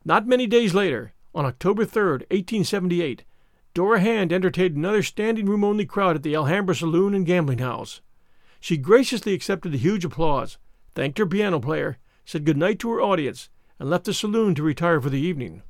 Not 0.05 0.27
many 0.27 0.47
days 0.47 0.73
later, 0.73 1.13
on 1.35 1.45
October 1.45 1.85
3, 1.85 2.03
1878, 2.03 3.25
Dora 3.75 4.01
Hand 4.01 4.33
entertained 4.33 4.77
another 4.77 5.03
standing 5.03 5.47
room 5.47 5.65
only 5.65 5.85
crowd 5.85 6.17
at 6.17 6.23
the 6.23 6.35
Alhambra 6.35 6.75
Saloon 6.75 7.15
and 7.15 7.27
Gambling 7.27 7.59
House. 7.59 8.01
She 8.61 8.77
graciously 8.77 9.35
accepted 9.35 9.73
the 9.73 9.79
huge 9.79 10.05
applause, 10.05 10.59
thanked 10.95 11.19
her 11.19 11.27
piano 11.27 11.61
player, 11.61 11.99
said 12.25 12.45
good 12.45 12.57
night 12.57 12.79
to 12.81 12.91
her 12.91 13.01
audience, 13.01 13.51
and 13.79 13.91
left 13.91 14.05
the 14.05 14.15
saloon 14.15 14.55
to 14.55 14.63
retire 14.63 15.01
for 15.01 15.11
the 15.11 15.21
evening. 15.21 15.63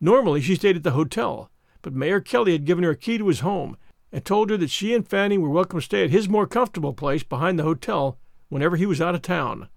Normally 0.00 0.40
she 0.40 0.56
stayed 0.56 0.76
at 0.76 0.82
the 0.82 0.92
hotel, 0.92 1.50
but 1.82 1.94
Mayor 1.94 2.20
Kelly 2.20 2.52
had 2.52 2.64
given 2.64 2.84
her 2.84 2.90
a 2.90 2.96
key 2.96 3.18
to 3.18 3.28
his 3.28 3.40
home 3.40 3.76
and 4.12 4.24
told 4.24 4.50
her 4.50 4.56
that 4.56 4.70
she 4.70 4.94
and 4.94 5.06
Fanny 5.06 5.38
were 5.38 5.48
welcome 5.48 5.78
to 5.78 5.84
stay 5.84 6.04
at 6.04 6.10
his 6.10 6.28
more 6.28 6.46
comfortable 6.46 6.92
place 6.92 7.22
behind 7.22 7.58
the 7.58 7.64
hotel 7.64 8.18
whenever 8.48 8.76
he 8.76 8.86
was 8.86 9.00
out 9.00 9.14
of 9.14 9.22
town. 9.22 9.68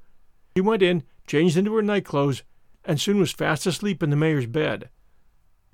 She 0.56 0.62
went 0.62 0.82
in, 0.82 1.04
changed 1.28 1.58
into 1.58 1.74
her 1.76 1.82
nightclothes, 1.82 2.44
and 2.86 3.00
soon 3.00 3.20
was 3.20 3.32
fast 3.32 3.66
asleep 3.66 4.04
in 4.04 4.10
the 4.10 4.16
mayor's 4.16 4.46
bed. 4.46 4.90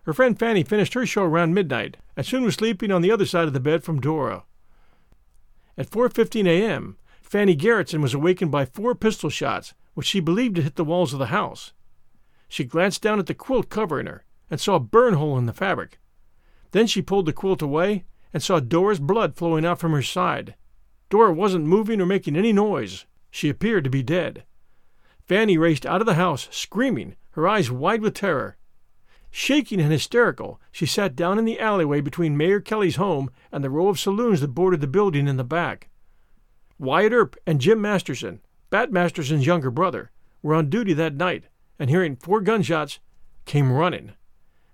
Her 0.03 0.13
friend 0.13 0.37
Fanny 0.37 0.63
finished 0.63 0.93
her 0.93 1.05
show 1.05 1.23
around 1.23 1.53
midnight, 1.53 1.97
and 2.15 2.25
soon 2.25 2.43
was 2.43 2.55
sleeping 2.55 2.91
on 2.91 3.01
the 3.01 3.11
other 3.11 3.25
side 3.25 3.47
of 3.47 3.53
the 3.53 3.59
bed 3.59 3.83
from 3.83 4.01
Dora. 4.01 4.43
At 5.77 5.89
4:15 5.89 6.47
a.m., 6.47 6.97
Fanny 7.21 7.55
Garretson 7.55 8.01
was 8.01 8.13
awakened 8.13 8.51
by 8.51 8.65
four 8.65 8.95
pistol 8.95 9.29
shots, 9.29 9.73
which 9.93 10.07
she 10.07 10.19
believed 10.19 10.57
had 10.57 10.63
hit 10.63 10.75
the 10.75 10.83
walls 10.83 11.13
of 11.13 11.19
the 11.19 11.27
house. 11.27 11.73
She 12.47 12.63
glanced 12.63 13.01
down 13.01 13.19
at 13.19 13.27
the 13.27 13.33
quilt 13.33 13.69
covering 13.69 14.07
her 14.07 14.23
and 14.49 14.59
saw 14.59 14.75
a 14.75 14.79
burn 14.79 15.13
hole 15.13 15.37
in 15.37 15.45
the 15.45 15.53
fabric. 15.53 15.99
Then 16.71 16.87
she 16.87 17.01
pulled 17.01 17.27
the 17.27 17.33
quilt 17.33 17.61
away 17.61 18.05
and 18.33 18.43
saw 18.43 18.59
Dora's 18.59 18.99
blood 18.99 19.35
flowing 19.35 19.65
out 19.65 19.79
from 19.79 19.91
her 19.91 20.01
side. 20.01 20.55
Dora 21.09 21.33
wasn't 21.33 21.65
moving 21.65 21.99
or 21.99 22.05
making 22.05 22.35
any 22.35 22.53
noise. 22.53 23.05
She 23.31 23.49
appeared 23.49 23.83
to 23.83 23.89
be 23.89 24.03
dead. 24.03 24.43
Fanny 25.27 25.57
raced 25.57 25.85
out 25.85 26.01
of 26.01 26.07
the 26.07 26.15
house, 26.15 26.47
screaming, 26.51 27.15
her 27.31 27.47
eyes 27.47 27.71
wide 27.71 28.01
with 28.01 28.15
terror. 28.15 28.57
Shaking 29.31 29.79
and 29.79 29.91
hysterical, 29.91 30.59
she 30.71 30.85
sat 30.85 31.15
down 31.15 31.37
in 31.37 31.45
the 31.45 31.59
alleyway 31.59 32.01
between 32.01 32.37
Mayor 32.37 32.59
Kelly's 32.59 32.95
home 32.95 33.29
and 33.51 33.63
the 33.63 33.69
row 33.69 33.87
of 33.87 33.99
saloons 33.99 34.41
that 34.41 34.55
bordered 34.55 34.81
the 34.81 34.87
building 34.87 35.27
in 35.27 35.37
the 35.37 35.43
back. 35.43 35.89
Wyatt 36.79 37.13
Earp 37.13 37.35
and 37.45 37.61
Jim 37.61 37.81
Masterson, 37.81 38.41
Bat 38.69 38.91
Masterson's 38.91 39.45
younger 39.45 39.69
brother, 39.69 40.11
were 40.41 40.55
on 40.55 40.69
duty 40.69 40.93
that 40.93 41.15
night, 41.15 41.43
and 41.77 41.89
hearing 41.89 42.15
four 42.15 42.41
gunshots, 42.41 42.99
came 43.45 43.71
running. 43.71 44.13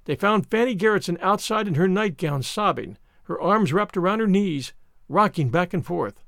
They 0.06 0.16
found 0.16 0.48
Fanny 0.48 0.76
Garretson 0.76 1.18
outside 1.22 1.68
in 1.68 1.76
her 1.76 1.88
nightgown, 1.88 2.44
sobbing, 2.44 2.98
her 3.26 3.40
arms 3.40 3.74
wrapped 3.74 3.98
around 3.98 4.20
her 4.20 4.28
knees, 4.28 4.74
rocking 5.08 5.50
back 5.50 5.74
and 5.74 5.86
forth. 5.86 6.24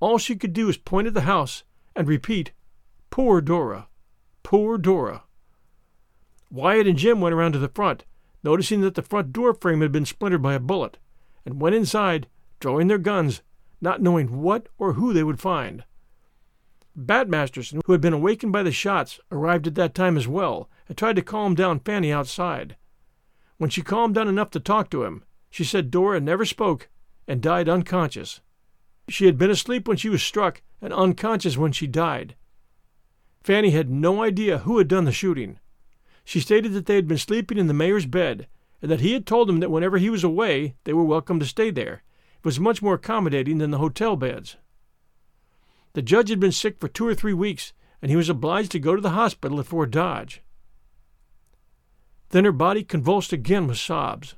All 0.00 0.18
she 0.18 0.36
could 0.36 0.52
do 0.52 0.66
was 0.66 0.76
point 0.76 1.06
at 1.06 1.14
the 1.14 1.22
house 1.22 1.64
and 1.94 2.08
repeat, 2.08 2.52
Poor 3.10 3.40
Dora! 3.40 3.88
Poor 4.42 4.78
Dora! 4.78 5.24
Wyatt 6.50 6.86
and 6.86 6.98
Jim 6.98 7.20
went 7.20 7.34
around 7.34 7.52
to 7.52 7.58
the 7.58 7.68
front, 7.68 8.04
noticing 8.42 8.80
that 8.80 8.94
the 8.94 9.02
front 9.02 9.32
door 9.32 9.52
frame 9.52 9.80
had 9.80 9.92
been 9.92 10.06
splintered 10.06 10.42
by 10.42 10.54
a 10.54 10.60
bullet, 10.60 10.98
and 11.44 11.60
went 11.60 11.74
inside, 11.74 12.28
drawing 12.60 12.86
their 12.86 12.98
guns, 12.98 13.42
not 13.80 14.00
knowing 14.00 14.40
what 14.40 14.68
or 14.78 14.94
who 14.94 15.12
they 15.12 15.24
would 15.24 15.40
find. 15.40 15.84
Bat 16.94 17.28
Masterson, 17.28 17.80
who 17.84 17.92
had 17.92 18.00
been 18.00 18.12
awakened 18.12 18.52
by 18.52 18.62
the 18.62 18.72
shots, 18.72 19.20
arrived 19.30 19.66
at 19.66 19.74
that 19.76 19.94
time 19.94 20.16
as 20.16 20.26
well, 20.26 20.68
and 20.88 20.96
tried 20.96 21.16
to 21.16 21.22
calm 21.22 21.54
down 21.54 21.80
Fanny 21.80 22.12
outside. 22.12 22.76
When 23.56 23.70
she 23.70 23.82
calmed 23.82 24.14
down 24.14 24.28
enough 24.28 24.50
to 24.50 24.60
talk 24.60 24.90
to 24.90 25.04
him, 25.04 25.22
she 25.50 25.64
said 25.64 25.90
Dora 25.90 26.20
never 26.20 26.44
spoke 26.44 26.88
and 27.26 27.42
died 27.42 27.68
unconscious. 27.68 28.40
She 29.08 29.26
had 29.26 29.38
been 29.38 29.50
asleep 29.50 29.88
when 29.88 29.96
she 29.96 30.08
was 30.08 30.22
struck 30.22 30.62
and 30.80 30.92
unconscious 30.92 31.56
when 31.56 31.72
she 31.72 31.86
died. 31.86 32.34
Fanny 33.42 33.70
had 33.70 33.90
no 33.90 34.22
idea 34.22 34.58
who 34.58 34.78
had 34.78 34.88
done 34.88 35.04
the 35.04 35.12
shooting. 35.12 35.58
She 36.24 36.40
stated 36.40 36.72
that 36.74 36.86
they 36.86 36.96
had 36.96 37.08
been 37.08 37.18
sleeping 37.18 37.56
in 37.56 37.66
the 37.66 37.74
mayor's 37.74 38.06
bed 38.06 38.46
and 38.82 38.90
that 38.90 39.00
he 39.00 39.12
had 39.12 39.26
told 39.26 39.48
them 39.48 39.60
that 39.60 39.70
whenever 39.70 39.98
he 39.98 40.10
was 40.10 40.22
away 40.22 40.74
they 40.84 40.92
were 40.92 41.04
welcome 41.04 41.40
to 41.40 41.46
stay 41.46 41.70
there. 41.70 42.02
It 42.38 42.44
was 42.44 42.60
much 42.60 42.82
more 42.82 42.94
accommodating 42.94 43.58
than 43.58 43.70
the 43.70 43.78
hotel 43.78 44.16
beds. 44.16 44.56
The 45.94 46.02
judge 46.02 46.28
had 46.28 46.38
been 46.38 46.52
sick 46.52 46.78
for 46.78 46.86
two 46.86 47.06
or 47.06 47.14
three 47.14 47.32
weeks, 47.32 47.72
and 48.00 48.10
he 48.10 48.16
was 48.16 48.28
obliged 48.28 48.70
to 48.72 48.78
go 48.78 48.94
to 48.94 49.00
the 49.00 49.10
hospital 49.10 49.58
at 49.58 49.66
Fort 49.66 49.90
Dodge. 49.90 50.42
Then 52.28 52.44
her 52.44 52.52
body 52.52 52.84
convulsed 52.84 53.32
again 53.32 53.66
with 53.66 53.78
sobs. 53.78 54.36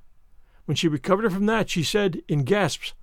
When 0.70 0.76
she 0.76 0.86
recovered 0.86 1.32
from 1.32 1.46
that, 1.46 1.68
she 1.68 1.82
said, 1.82 2.22
in 2.28 2.44
gasps, 2.44 2.94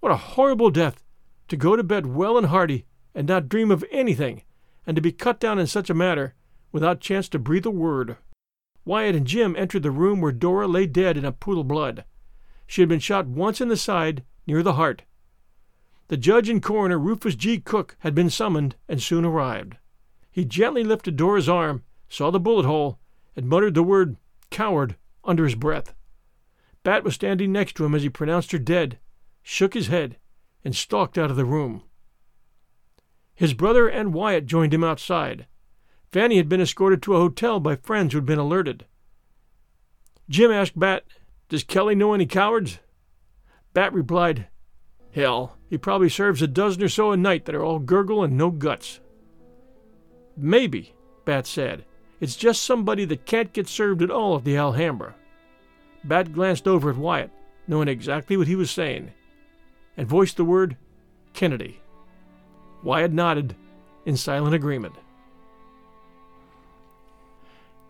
What 0.00 0.10
a 0.10 0.16
horrible 0.16 0.70
death! 0.70 1.04
To 1.48 1.56
go 1.58 1.76
to 1.76 1.82
bed 1.82 2.06
well 2.06 2.38
and 2.38 2.46
hearty, 2.46 2.86
and 3.14 3.28
not 3.28 3.50
dream 3.50 3.70
of 3.70 3.84
anything, 3.90 4.40
and 4.86 4.96
to 4.96 5.02
be 5.02 5.12
cut 5.12 5.38
down 5.38 5.58
in 5.58 5.66
such 5.66 5.90
a 5.90 5.94
manner, 5.94 6.34
without 6.72 7.02
chance 7.02 7.28
to 7.28 7.38
breathe 7.38 7.66
a 7.66 7.70
word. 7.70 8.16
Wyatt 8.86 9.14
and 9.14 9.26
Jim 9.26 9.54
entered 9.54 9.82
the 9.82 9.90
room 9.90 10.22
where 10.22 10.32
Dora 10.32 10.66
lay 10.66 10.86
dead 10.86 11.18
in 11.18 11.26
a 11.26 11.30
pool 11.30 11.60
of 11.60 11.68
blood. 11.68 12.06
She 12.66 12.80
had 12.80 12.88
been 12.88 13.00
shot 13.00 13.26
once 13.26 13.60
in 13.60 13.68
the 13.68 13.76
side, 13.76 14.24
near 14.46 14.62
the 14.62 14.72
heart. 14.72 15.02
The 16.06 16.16
judge 16.16 16.48
and 16.48 16.62
coroner, 16.62 16.98
Rufus 16.98 17.34
G. 17.34 17.60
Cook, 17.60 17.98
had 17.98 18.14
been 18.14 18.30
summoned 18.30 18.76
and 18.88 19.02
soon 19.02 19.26
arrived. 19.26 19.76
He 20.30 20.46
gently 20.46 20.84
lifted 20.84 21.16
Dora's 21.16 21.50
arm, 21.50 21.82
saw 22.08 22.30
the 22.30 22.40
bullet 22.40 22.64
hole, 22.64 22.98
and 23.36 23.46
muttered 23.46 23.74
the 23.74 23.82
word 23.82 24.16
coward 24.48 24.96
under 25.22 25.44
his 25.44 25.54
breath. 25.54 25.94
Bat 26.84 27.04
was 27.04 27.14
standing 27.14 27.52
next 27.52 27.74
to 27.76 27.84
him 27.84 27.94
as 27.94 28.02
he 28.02 28.08
pronounced 28.08 28.52
her 28.52 28.58
dead, 28.58 28.98
shook 29.42 29.74
his 29.74 29.88
head, 29.88 30.16
and 30.64 30.74
stalked 30.74 31.18
out 31.18 31.30
of 31.30 31.36
the 31.36 31.44
room. 31.44 31.82
His 33.34 33.54
brother 33.54 33.88
and 33.88 34.14
Wyatt 34.14 34.46
joined 34.46 34.74
him 34.74 34.82
outside. 34.84 35.46
Fanny 36.10 36.36
had 36.36 36.48
been 36.48 36.60
escorted 36.60 37.02
to 37.02 37.14
a 37.14 37.20
hotel 37.20 37.60
by 37.60 37.76
friends 37.76 38.12
who 38.12 38.18
had 38.18 38.26
been 38.26 38.38
alerted. 38.38 38.86
Jim 40.28 40.50
asked 40.50 40.78
Bat, 40.78 41.04
Does 41.48 41.64
Kelly 41.64 41.94
know 41.94 42.14
any 42.14 42.26
cowards? 42.26 42.78
Bat 43.74 43.92
replied, 43.92 44.48
Hell, 45.12 45.56
he 45.68 45.78
probably 45.78 46.08
serves 46.08 46.42
a 46.42 46.46
dozen 46.46 46.82
or 46.82 46.88
so 46.88 47.12
a 47.12 47.16
night 47.16 47.44
that 47.44 47.54
are 47.54 47.64
all 47.64 47.78
gurgle 47.78 48.24
and 48.24 48.36
no 48.36 48.50
guts. 48.50 49.00
Maybe, 50.36 50.94
Bat 51.24 51.46
said. 51.46 51.84
It's 52.20 52.36
just 52.36 52.62
somebody 52.62 53.04
that 53.04 53.26
can't 53.26 53.52
get 53.52 53.68
served 53.68 54.02
at 54.02 54.10
all 54.10 54.36
at 54.36 54.44
the 54.44 54.56
Alhambra. 54.56 55.14
Bat 56.04 56.32
glanced 56.32 56.66
over 56.66 56.90
at 56.90 56.96
Wyatt, 56.96 57.30
knowing 57.66 57.88
exactly 57.88 58.36
what 58.36 58.46
he 58.46 58.56
was 58.56 58.70
saying, 58.70 59.12
and 59.96 60.06
voiced 60.06 60.36
the 60.36 60.44
word 60.44 60.76
Kennedy. 61.34 61.80
Wyatt 62.82 63.12
nodded 63.12 63.54
in 64.06 64.16
silent 64.16 64.54
agreement. 64.54 64.94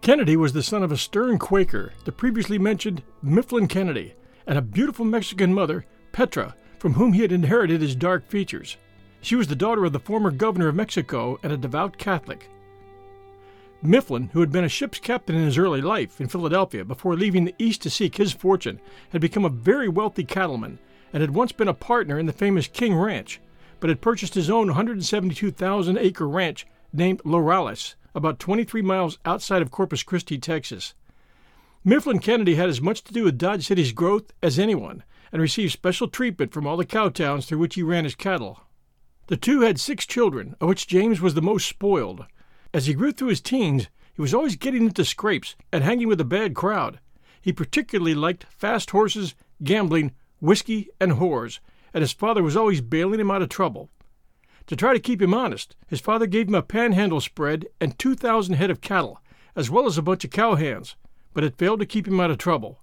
Kennedy 0.00 0.36
was 0.36 0.52
the 0.52 0.62
son 0.62 0.82
of 0.82 0.92
a 0.92 0.96
stern 0.96 1.38
Quaker, 1.38 1.92
the 2.04 2.12
previously 2.12 2.58
mentioned 2.58 3.02
Mifflin 3.22 3.68
Kennedy, 3.68 4.14
and 4.46 4.56
a 4.56 4.62
beautiful 4.62 5.04
Mexican 5.04 5.52
mother, 5.52 5.84
Petra, 6.12 6.54
from 6.78 6.94
whom 6.94 7.12
he 7.12 7.22
had 7.22 7.32
inherited 7.32 7.80
his 7.82 7.94
dark 7.94 8.28
features. 8.28 8.76
She 9.20 9.36
was 9.36 9.48
the 9.48 9.56
daughter 9.56 9.84
of 9.84 9.92
the 9.92 10.00
former 10.00 10.30
governor 10.30 10.68
of 10.68 10.76
Mexico 10.76 11.38
and 11.42 11.52
a 11.52 11.56
devout 11.56 11.98
Catholic. 11.98 12.48
Mifflin, 13.80 14.30
who 14.32 14.40
had 14.40 14.50
been 14.50 14.64
a 14.64 14.68
ship's 14.68 14.98
captain 14.98 15.36
in 15.36 15.44
his 15.44 15.56
early 15.56 15.80
life 15.80 16.20
in 16.20 16.26
Philadelphia 16.26 16.84
before 16.84 17.14
leaving 17.14 17.44
the 17.44 17.54
East 17.58 17.80
to 17.82 17.90
seek 17.90 18.16
his 18.16 18.32
fortune, 18.32 18.80
had 19.10 19.20
become 19.20 19.44
a 19.44 19.50
very 19.50 19.88
wealthy 19.88 20.24
cattleman 20.24 20.80
and 21.12 21.20
had 21.20 21.30
once 21.34 21.52
been 21.52 21.68
a 21.68 21.74
partner 21.74 22.18
in 22.18 22.26
the 22.26 22.32
famous 22.32 22.66
King 22.66 22.96
Ranch, 22.96 23.40
but 23.78 23.88
had 23.88 24.00
purchased 24.00 24.34
his 24.34 24.50
own 24.50 24.66
172,000 24.66 25.96
acre 25.96 26.28
ranch 26.28 26.66
named 26.92 27.22
Laureles, 27.24 27.94
about 28.14 28.40
23 28.40 28.82
miles 28.82 29.18
outside 29.24 29.62
of 29.62 29.70
Corpus 29.70 30.02
Christi, 30.02 30.38
Texas. 30.38 30.94
Mifflin 31.84 32.18
Kennedy 32.18 32.56
had 32.56 32.68
as 32.68 32.80
much 32.80 33.04
to 33.04 33.12
do 33.12 33.24
with 33.24 33.38
Dodge 33.38 33.66
City's 33.66 33.92
growth 33.92 34.32
as 34.42 34.58
anyone, 34.58 35.04
and 35.30 35.40
received 35.40 35.72
special 35.72 36.08
treatment 36.08 36.52
from 36.52 36.66
all 36.66 36.76
the 36.76 36.84
cow 36.84 37.08
towns 37.10 37.46
through 37.46 37.58
which 37.58 37.76
he 37.76 37.82
ran 37.82 38.04
his 38.04 38.16
cattle. 38.16 38.60
The 39.28 39.36
two 39.36 39.60
had 39.60 39.78
six 39.78 40.04
children, 40.04 40.56
of 40.60 40.68
which 40.68 40.88
James 40.88 41.20
was 41.20 41.34
the 41.34 41.42
most 41.42 41.68
spoiled. 41.68 42.26
As 42.78 42.86
he 42.86 42.94
grew 42.94 43.10
through 43.10 43.30
his 43.30 43.40
teens, 43.40 43.88
he 44.14 44.22
was 44.22 44.32
always 44.32 44.54
getting 44.54 44.84
into 44.84 45.04
scrapes 45.04 45.56
and 45.72 45.82
hanging 45.82 46.06
with 46.06 46.20
a 46.20 46.24
bad 46.24 46.54
crowd. 46.54 47.00
He 47.40 47.52
particularly 47.52 48.14
liked 48.14 48.46
fast 48.56 48.90
horses, 48.90 49.34
gambling, 49.64 50.12
whiskey, 50.38 50.88
and 51.00 51.14
whores, 51.14 51.58
and 51.92 52.02
his 52.02 52.12
father 52.12 52.40
was 52.40 52.56
always 52.56 52.80
bailing 52.80 53.18
him 53.18 53.32
out 53.32 53.42
of 53.42 53.48
trouble. 53.48 53.90
To 54.68 54.76
try 54.76 54.92
to 54.92 55.00
keep 55.00 55.20
him 55.20 55.34
honest, 55.34 55.74
his 55.88 56.00
father 56.00 56.28
gave 56.28 56.46
him 56.46 56.54
a 56.54 56.62
panhandle 56.62 57.20
spread 57.20 57.66
and 57.80 57.98
2,000 57.98 58.54
head 58.54 58.70
of 58.70 58.80
cattle, 58.80 59.20
as 59.56 59.68
well 59.68 59.86
as 59.86 59.98
a 59.98 60.02
bunch 60.02 60.24
of 60.24 60.30
cowhands, 60.30 60.94
but 61.34 61.42
it 61.42 61.58
failed 61.58 61.80
to 61.80 61.84
keep 61.84 62.06
him 62.06 62.20
out 62.20 62.30
of 62.30 62.38
trouble. 62.38 62.78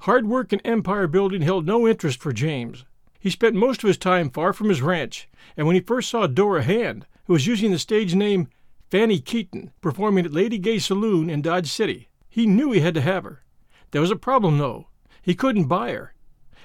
Hard 0.00 0.26
work 0.26 0.52
and 0.52 0.60
empire 0.64 1.06
building 1.06 1.42
held 1.42 1.64
no 1.64 1.86
interest 1.86 2.20
for 2.20 2.32
James. 2.32 2.86
He 3.20 3.30
spent 3.30 3.54
most 3.54 3.84
of 3.84 3.86
his 3.86 3.98
time 3.98 4.30
far 4.30 4.52
from 4.52 4.68
his 4.68 4.82
ranch, 4.82 5.28
and 5.56 5.64
when 5.64 5.76
he 5.76 5.80
first 5.80 6.10
saw 6.10 6.26
Dora 6.26 6.64
Hand, 6.64 7.06
who 7.26 7.34
was 7.34 7.46
using 7.46 7.70
the 7.70 7.78
stage 7.78 8.16
name 8.16 8.48
Fanny 8.90 9.18
Keaton, 9.18 9.70
performing 9.82 10.24
at 10.24 10.32
Lady 10.32 10.56
Gay 10.56 10.78
Saloon 10.78 11.28
in 11.28 11.42
Dodge 11.42 11.70
City, 11.70 12.08
he 12.28 12.46
knew 12.46 12.72
he 12.72 12.80
had 12.80 12.94
to 12.94 13.02
have 13.02 13.24
her. 13.24 13.42
There 13.90 14.00
was 14.00 14.10
a 14.10 14.16
problem, 14.16 14.56
though. 14.56 14.86
He 15.20 15.34
couldn't 15.34 15.64
buy 15.64 15.92
her. 15.92 16.14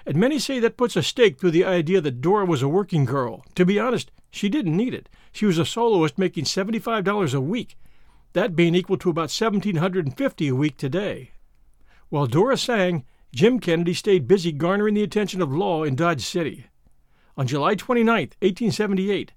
And 0.05 0.15
many 0.15 0.39
say 0.39 0.59
that 0.59 0.77
puts 0.77 0.95
a 0.95 1.03
stake 1.03 1.37
through 1.37 1.51
the 1.51 1.65
idea 1.65 1.99
that 2.01 2.21
Dora 2.21 2.45
was 2.45 2.61
a 2.61 2.67
working 2.67 3.03
girl. 3.03 3.43
To 3.55 3.65
be 3.65 3.79
honest, 3.79 4.11
she 4.31 4.47
didn't 4.47 4.75
need 4.75 4.93
it. 4.93 5.09
She 5.31 5.45
was 5.45 5.57
a 5.57 5.65
soloist 5.65 6.17
making 6.17 6.45
$75 6.45 7.33
a 7.33 7.41
week, 7.41 7.77
that 8.33 8.55
being 8.55 8.75
equal 8.75 8.97
to 8.97 9.09
about 9.09 9.29
$1,750 9.29 10.49
a 10.49 10.55
week 10.55 10.77
today. 10.77 11.31
While 12.09 12.27
Dora 12.27 12.57
sang, 12.57 13.05
Jim 13.33 13.59
Kennedy 13.59 13.93
stayed 13.93 14.27
busy 14.27 14.51
garnering 14.51 14.93
the 14.93 15.03
attention 15.03 15.41
of 15.41 15.53
law 15.53 15.83
in 15.83 15.95
Dodge 15.95 16.21
City. 16.21 16.67
On 17.35 17.47
July 17.47 17.75
29, 17.75 18.15
1878, 18.39 19.31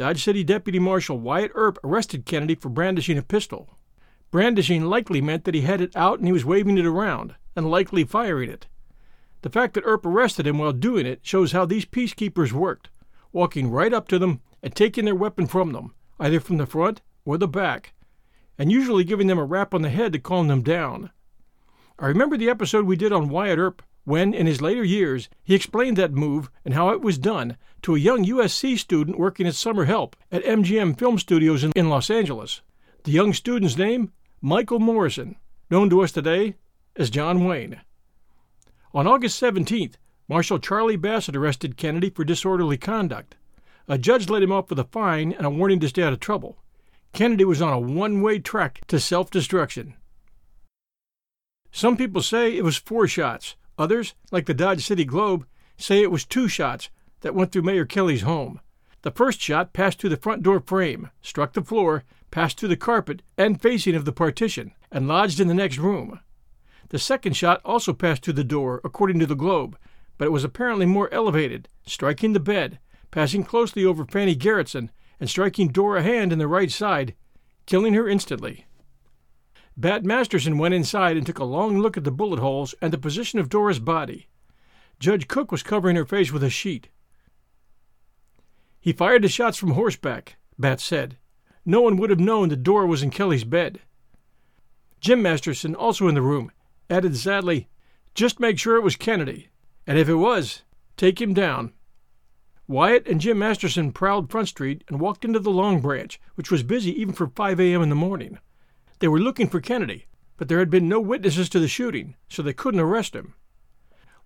Dodge 0.00 0.24
City 0.24 0.42
Deputy 0.42 0.78
Marshal 0.78 1.18
Wyatt 1.18 1.52
Earp 1.54 1.78
arrested 1.84 2.24
Kennedy 2.24 2.54
for 2.54 2.70
brandishing 2.70 3.18
a 3.18 3.22
pistol. 3.22 3.76
Brandishing 4.30 4.86
likely 4.86 5.20
meant 5.20 5.44
that 5.44 5.54
he 5.54 5.60
had 5.60 5.82
it 5.82 5.94
out 5.94 6.18
and 6.18 6.26
he 6.26 6.32
was 6.32 6.42
waving 6.42 6.78
it 6.78 6.86
around, 6.86 7.34
and 7.54 7.70
likely 7.70 8.04
firing 8.04 8.48
it. 8.48 8.66
The 9.42 9.50
fact 9.50 9.74
that 9.74 9.84
Earp 9.84 10.06
arrested 10.06 10.46
him 10.46 10.56
while 10.56 10.72
doing 10.72 11.04
it 11.04 11.20
shows 11.20 11.52
how 11.52 11.66
these 11.66 11.84
peacekeepers 11.84 12.50
worked 12.50 12.88
walking 13.30 13.70
right 13.70 13.92
up 13.92 14.08
to 14.08 14.18
them 14.18 14.40
and 14.62 14.74
taking 14.74 15.04
their 15.04 15.14
weapon 15.14 15.46
from 15.46 15.72
them, 15.72 15.94
either 16.18 16.40
from 16.40 16.56
the 16.56 16.64
front 16.64 17.02
or 17.26 17.36
the 17.36 17.46
back, 17.46 17.92
and 18.56 18.72
usually 18.72 19.04
giving 19.04 19.26
them 19.26 19.38
a 19.38 19.44
rap 19.44 19.74
on 19.74 19.82
the 19.82 19.90
head 19.90 20.14
to 20.14 20.18
calm 20.18 20.48
them 20.48 20.62
down. 20.62 21.10
I 21.98 22.06
remember 22.06 22.38
the 22.38 22.48
episode 22.48 22.86
we 22.86 22.96
did 22.96 23.12
on 23.12 23.28
Wyatt 23.28 23.58
Earp 23.58 23.82
when, 24.04 24.32
in 24.32 24.46
his 24.46 24.60
later 24.62 24.84
years, 24.84 25.28
he 25.42 25.54
explained 25.54 25.96
that 25.96 26.12
move 26.12 26.50
and 26.64 26.74
how 26.74 26.90
it 26.90 27.00
was 27.00 27.18
done 27.18 27.56
to 27.82 27.94
a 27.94 27.98
young 27.98 28.24
USC 28.24 28.78
student 28.78 29.18
working 29.18 29.46
as 29.46 29.58
summer 29.58 29.84
help 29.84 30.16
at 30.32 30.44
MGM 30.44 30.98
Film 30.98 31.18
Studios 31.18 31.64
in, 31.64 31.88
Los 31.88 32.10
Angeles. 32.10 32.62
The 33.04 33.12
young 33.12 33.32
student's 33.32 33.76
name? 33.76 34.12
Michael 34.40 34.78
Morrison, 34.78 35.36
known 35.70 35.90
to 35.90 36.02
us 36.02 36.12
today 36.12 36.54
as 36.96 37.10
John 37.10 37.44
Wayne. 37.44 37.80
On 38.92 39.06
August 39.06 39.40
17th, 39.40 39.94
Marshal 40.28 40.58
Charlie 40.58 40.96
Bassett 40.96 41.36
arrested 41.36 41.76
Kennedy 41.76 42.10
for 42.10 42.24
disorderly 42.24 42.78
conduct. 42.78 43.36
A 43.86 43.98
judge 43.98 44.28
let 44.28 44.42
him 44.42 44.52
off 44.52 44.70
with 44.70 44.78
a 44.78 44.84
fine 44.84 45.32
and 45.32 45.44
a 45.44 45.50
warning 45.50 45.80
to 45.80 45.88
stay 45.88 46.02
out 46.02 46.12
of 46.12 46.20
trouble. 46.20 46.58
Kennedy 47.12 47.44
was 47.44 47.60
on 47.60 47.72
a 47.72 47.80
one 47.80 48.22
way 48.22 48.38
track 48.38 48.80
to 48.86 49.00
self 49.00 49.30
destruction. 49.30 49.94
Some 51.72 51.96
people 51.96 52.22
say 52.22 52.56
it 52.56 52.64
was 52.64 52.76
four 52.76 53.06
shots. 53.06 53.56
Others, 53.80 54.14
like 54.30 54.44
the 54.44 54.52
Dodge 54.52 54.84
City 54.84 55.06
Globe, 55.06 55.46
say 55.78 56.02
it 56.02 56.10
was 56.10 56.26
two 56.26 56.48
shots 56.48 56.90
that 57.22 57.34
went 57.34 57.50
through 57.50 57.62
Mayor 57.62 57.86
Kelly's 57.86 58.20
home. 58.20 58.60
The 59.00 59.10
first 59.10 59.40
shot 59.40 59.72
passed 59.72 59.98
through 59.98 60.10
the 60.10 60.18
front 60.18 60.42
door 60.42 60.60
frame, 60.60 61.08
struck 61.22 61.54
the 61.54 61.64
floor, 61.64 62.04
passed 62.30 62.60
through 62.60 62.68
the 62.68 62.76
carpet 62.76 63.22
and 63.38 63.58
facing 63.58 63.94
of 63.94 64.04
the 64.04 64.12
partition, 64.12 64.72
and 64.92 65.08
lodged 65.08 65.40
in 65.40 65.48
the 65.48 65.54
next 65.54 65.78
room. 65.78 66.20
The 66.90 66.98
second 66.98 67.38
shot 67.38 67.62
also 67.64 67.94
passed 67.94 68.22
through 68.22 68.34
the 68.34 68.44
door, 68.44 68.82
according 68.84 69.18
to 69.20 69.26
the 69.26 69.34
Globe, 69.34 69.78
but 70.18 70.26
it 70.26 70.32
was 70.32 70.44
apparently 70.44 70.84
more 70.84 71.08
elevated, 71.10 71.66
striking 71.86 72.34
the 72.34 72.40
bed, 72.40 72.78
passing 73.10 73.44
closely 73.44 73.82
over 73.82 74.04
Fanny 74.04 74.36
Garretson, 74.36 74.90
and 75.18 75.30
striking 75.30 75.68
Dora 75.68 76.02
Hand 76.02 76.34
in 76.34 76.38
the 76.38 76.46
right 76.46 76.70
side, 76.70 77.14
killing 77.64 77.94
her 77.94 78.06
instantly. 78.06 78.66
Bat 79.76 80.04
Masterson 80.04 80.58
went 80.58 80.74
inside 80.74 81.16
and 81.16 81.26
took 81.26 81.38
a 81.38 81.44
long 81.44 81.78
look 81.78 81.96
at 81.96 82.04
the 82.04 82.10
bullet 82.10 82.40
holes 82.40 82.74
and 82.80 82.92
the 82.92 82.98
position 82.98 83.38
of 83.38 83.48
Dora's 83.48 83.78
body. 83.78 84.28
Judge 84.98 85.28
Cook 85.28 85.50
was 85.50 85.62
covering 85.62 85.96
her 85.96 86.04
face 86.04 86.32
with 86.32 86.42
a 86.42 86.50
sheet. 86.50 86.88
He 88.80 88.92
fired 88.92 89.22
the 89.22 89.28
shots 89.28 89.56
from 89.56 89.72
horseback, 89.72 90.36
Bat 90.58 90.80
said. 90.80 91.18
No 91.64 91.80
one 91.80 91.96
would 91.96 92.10
have 92.10 92.20
known 92.20 92.48
that 92.48 92.62
Dora 92.62 92.86
was 92.86 93.02
in 93.02 93.10
Kelly's 93.10 93.44
bed. 93.44 93.80
Jim 95.00 95.22
Masterson, 95.22 95.74
also 95.74 96.08
in 96.08 96.14
the 96.14 96.22
room, 96.22 96.50
added 96.88 97.16
sadly, 97.16 97.68
Just 98.14 98.40
make 98.40 98.58
sure 98.58 98.76
it 98.76 98.82
was 98.82 98.96
Kennedy 98.96 99.50
and 99.90 99.98
if 99.98 100.08
it 100.08 100.14
was, 100.14 100.62
take 100.96 101.20
him 101.20 101.34
down. 101.34 101.72
Wyatt 102.68 103.08
and 103.08 103.20
Jim 103.20 103.40
Masterson 103.40 103.90
prowled 103.90 104.30
Front 104.30 104.46
Street 104.46 104.84
and 104.86 105.00
walked 105.00 105.24
into 105.24 105.40
the 105.40 105.50
Long 105.50 105.80
Branch, 105.80 106.20
which 106.36 106.50
was 106.50 106.62
busy 106.62 106.92
even 107.00 107.12
for 107.12 107.26
5 107.26 107.58
a.m. 107.58 107.82
in 107.82 107.88
the 107.88 107.96
morning. 107.96 108.38
They 109.00 109.08
were 109.08 109.18
looking 109.18 109.48
for 109.48 109.60
Kennedy, 109.60 110.06
but 110.36 110.48
there 110.48 110.58
had 110.58 110.70
been 110.70 110.88
no 110.88 111.00
witnesses 111.00 111.48
to 111.50 111.58
the 111.58 111.68
shooting, 111.68 112.16
so 112.28 112.42
they 112.42 112.52
couldn't 112.52 112.80
arrest 112.80 113.14
him. 113.14 113.34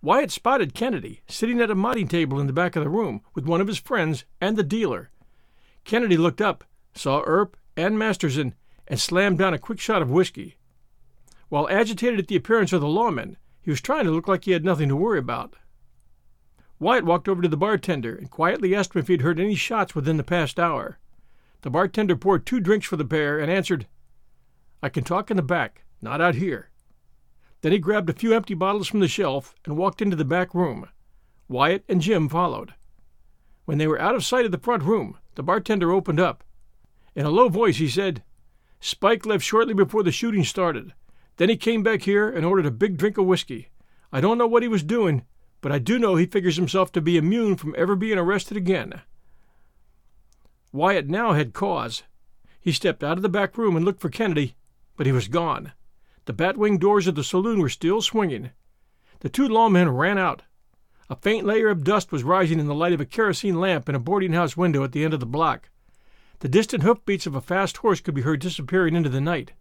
Wyatt 0.03 0.31
spotted 0.31 0.75
Kennedy 0.75 1.23
sitting 1.29 1.61
at 1.61 1.71
a 1.71 1.75
mighty 1.75 2.05
table 2.05 2.39
in 2.39 2.47
the 2.47 2.53
back 2.53 2.77
of 2.77 2.83
the 2.83 2.91
room 2.91 3.23
with 3.35 3.47
one 3.47 3.61
of 3.61 3.69
his 3.69 3.79
friends 3.79 4.25
and 4.41 4.57
the 4.57 4.63
dealer. 4.63 5.11
Kennedy 5.85 6.17
looked 6.17 6.41
up, 6.41 6.65
saw 6.93 7.23
Earp 7.25 7.57
and 7.77 7.99
Masterson, 7.99 8.55
and 8.89 9.01
slammed 9.01 9.39
down 9.39 9.55
a 9.55 9.59
quick 9.59 9.81
shot 9.81 10.03
of 10.03 10.11
whiskey. 10.11 10.57
While 11.49 11.69
agitated 11.69 12.19
at 12.19 12.29
the 12.29 12.37
appearance 12.37 12.73
of 12.73 12.81
the 12.81 12.89
lawmen, 12.89 13.37
he 13.63 13.71
was 13.71 13.81
trying 13.81 14.05
to 14.05 14.11
look 14.11 14.27
like 14.29 14.45
he 14.45 14.51
had 14.51 14.65
nothing 14.65 14.89
to 14.89 14.97
worry 14.97 15.21
about. 15.21 15.55
Wyatt 16.81 17.05
walked 17.05 17.29
over 17.29 17.41
to 17.41 17.49
the 17.49 17.57
bartender 17.57 18.15
and 18.15 18.29
quietly 18.31 18.75
asked 18.75 18.95
him 18.95 19.01
if 19.01 19.09
he'd 19.09 19.23
heard 19.23 19.39
any 19.39 19.55
shots 19.55 19.95
within 19.95 20.17
the 20.17 20.25
past 20.25 20.59
hour. 20.59 20.99
The 21.63 21.71
bartender 21.71 22.17
poured 22.17 22.45
two 22.45 22.61
drinks 22.61 22.87
for 22.87 22.97
the 22.97 23.05
pair 23.05 23.39
and 23.39 23.51
answered, 23.51 23.87
I 24.85 24.91
can 24.91 25.03
talk 25.03 25.31
in 25.31 25.39
the 25.39 25.43
back, 25.43 25.83
not 26.03 26.21
out 26.21 26.35
here. 26.35 26.69
Then 27.63 27.73
he 27.73 27.79
grabbed 27.79 28.11
a 28.11 28.13
few 28.13 28.35
empty 28.35 28.53
bottles 28.53 28.87
from 28.87 29.01
the 29.01 29.09
shelf 29.09 29.55
and 29.65 29.79
walked 29.79 30.03
into 30.03 30.15
the 30.15 30.27
back 30.27 30.55
room. 30.55 30.91
Wyatt 31.49 31.87
and 31.89 32.03
Jim 32.03 32.29
followed. 32.29 32.75
When 33.65 33.79
they 33.79 33.87
were 33.87 33.99
out 33.99 34.15
of 34.15 34.27
sight 34.27 34.45
of 34.45 34.53
the 34.53 34.59
front 34.59 34.83
room, 34.83 35.17
the 35.37 35.43
bartender 35.43 35.91
opened 35.91 36.21
up. 36.21 36.45
In 37.15 37.25
a 37.25 37.31
low 37.31 37.49
voice, 37.49 37.79
he 37.79 37.89
said, 37.89 38.23
Spike 38.79 39.25
left 39.25 39.43
shortly 39.43 39.73
before 39.73 40.03
the 40.03 40.13
shooting 40.13 40.45
started. 40.45 40.93
Then 41.39 41.49
he 41.49 41.57
came 41.57 41.83
back 41.83 42.03
here 42.03 42.29
and 42.29 42.45
ordered 42.45 42.67
a 42.67 42.71
big 42.71 42.99
drink 42.99 43.17
of 43.17 43.25
whiskey. 43.25 43.71
I 44.13 44.21
don't 44.21 44.37
know 44.37 44.47
what 44.47 44.63
he 44.63 44.69
was 44.69 44.83
doing, 44.83 45.25
but 45.63 45.73
I 45.73 45.79
do 45.79 45.99
know 45.99 46.17
he 46.17 46.27
figures 46.27 46.57
himself 46.57 46.93
to 46.93 47.01
be 47.01 47.17
immune 47.17 47.57
from 47.57 47.75
ever 47.79 47.97
being 47.97 48.19
arrested 48.19 48.59
again. 48.59 49.01
Wyatt 50.73 51.09
now 51.09 51.33
had 51.33 51.55
cause. 51.55 52.03
He 52.61 52.71
stepped 52.71 53.03
out 53.03 53.17
of 53.17 53.23
the 53.23 53.31
back 53.31 53.57
room 53.57 53.77
and 53.77 53.85
looked 53.87 54.03
for 54.03 54.11
Kennedy, 54.11 54.57
but 54.97 55.07
he 55.07 55.13
was 55.13 55.29
gone. 55.29 55.73
The 56.27 56.35
batwing 56.35 56.81
doors 56.81 57.07
of 57.07 57.15
the 57.15 57.25
saloon 57.25 57.61
were 57.61 57.69
still 57.69 58.01
swinging. 58.01 58.51
The 59.21 59.29
two 59.29 59.49
lawmen 59.49 59.97
ran 59.97 60.19
out. 60.19 60.43
A 61.11 61.17
faint 61.17 61.47
layer 61.47 61.69
of 61.69 61.85
dust 61.85 62.13
was 62.13 62.25
rising 62.25 62.59
in 62.59 62.67
the 62.67 62.75
light 62.75 62.93
of 62.93 63.01
a 63.01 63.07
kerosene 63.07 63.61
lamp 63.61 63.89
in 63.89 63.95
a 63.95 64.01
boarding 64.01 64.33
house 64.33 64.57
window 64.57 64.85
at 64.85 64.93
the 64.93 65.05
end 65.05 65.13
of 65.13 65.21
the 65.21 65.27
block. 65.27 65.69
The 66.41 66.49
distant 66.49 66.83
hoofbeats 66.83 67.27
of 67.27 67.35
a 67.35 67.41
fast 67.41 67.79
horse 67.79 68.01
could 68.01 68.15
be 68.15 68.23
heard 68.23 68.41
disappearing 68.41 68.95
into 68.95 69.09
the 69.09 69.21
night. 69.21 69.53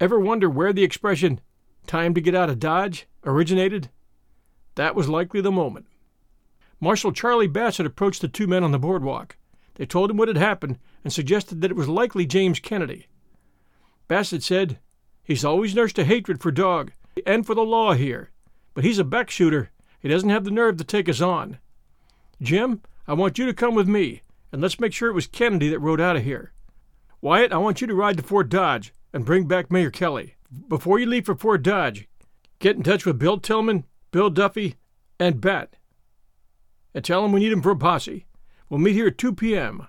Ever 0.00 0.18
wonder 0.18 0.48
where 0.50 0.72
the 0.72 0.84
expression, 0.84 1.40
time 1.86 2.14
to 2.14 2.20
get 2.20 2.34
out 2.34 2.50
of 2.50 2.58
Dodge, 2.58 3.06
originated? 3.24 3.90
That 4.74 4.94
was 4.94 5.08
likely 5.08 5.40
the 5.40 5.50
moment. 5.50 5.86
Marshal 6.80 7.12
Charlie 7.12 7.48
Bassett 7.48 7.86
approached 7.86 8.20
the 8.20 8.28
two 8.28 8.46
men 8.46 8.62
on 8.62 8.70
the 8.70 8.78
boardwalk. 8.78 9.36
They 9.74 9.86
told 9.86 10.10
him 10.10 10.16
what 10.16 10.28
had 10.28 10.36
happened 10.36 10.78
and 11.02 11.12
suggested 11.12 11.60
that 11.60 11.70
it 11.70 11.76
was 11.76 11.88
likely 11.88 12.26
James 12.26 12.60
Kennedy. 12.60 13.06
Bassett 14.08 14.42
said, 14.42 14.78
He's 15.22 15.44
always 15.44 15.74
nursed 15.74 15.98
a 15.98 16.04
hatred 16.04 16.40
for 16.40 16.50
Dog 16.50 16.92
and 17.26 17.46
for 17.46 17.54
the 17.54 17.62
law 17.62 17.92
here, 17.92 18.30
but 18.74 18.84
he's 18.84 18.98
a 18.98 19.04
back 19.04 19.30
shooter. 19.30 19.70
He 20.00 20.08
doesn't 20.08 20.30
have 20.30 20.44
the 20.44 20.50
nerve 20.50 20.76
to 20.78 20.84
take 20.84 21.08
us 21.08 21.20
on. 21.20 21.58
Jim, 22.40 22.80
I 23.06 23.12
want 23.12 23.38
you 23.38 23.46
to 23.46 23.54
come 23.54 23.74
with 23.74 23.88
me, 23.88 24.22
and 24.50 24.62
let's 24.62 24.80
make 24.80 24.92
sure 24.92 25.10
it 25.10 25.14
was 25.14 25.26
Kennedy 25.26 25.68
that 25.68 25.80
rode 25.80 26.00
out 26.00 26.16
of 26.16 26.24
here. 26.24 26.52
Wyatt, 27.20 27.52
I 27.52 27.58
want 27.58 27.80
you 27.80 27.86
to 27.86 27.94
ride 27.94 28.16
to 28.16 28.22
Fort 28.22 28.48
Dodge 28.48 28.92
and 29.12 29.24
bring 29.24 29.46
back 29.46 29.70
Mayor 29.70 29.90
Kelly. 29.90 30.36
Before 30.68 30.98
you 30.98 31.06
leave 31.06 31.26
for 31.26 31.34
Fort 31.34 31.62
Dodge, 31.62 32.08
get 32.58 32.76
in 32.76 32.82
touch 32.82 33.04
with 33.04 33.18
Bill 33.18 33.38
Tilghman 33.38 33.84
Bill 34.10 34.30
Duffy, 34.30 34.76
and 35.20 35.40
Bat. 35.40 35.76
And 36.94 37.04
tell 37.04 37.24
him 37.24 37.32
we 37.32 37.40
need 37.40 37.52
him 37.52 37.62
for 37.62 37.72
a 37.72 37.76
posse. 37.76 38.26
We'll 38.68 38.80
meet 38.80 38.94
here 38.94 39.08
at 39.08 39.18
2 39.18 39.34
p.m. 39.34 39.86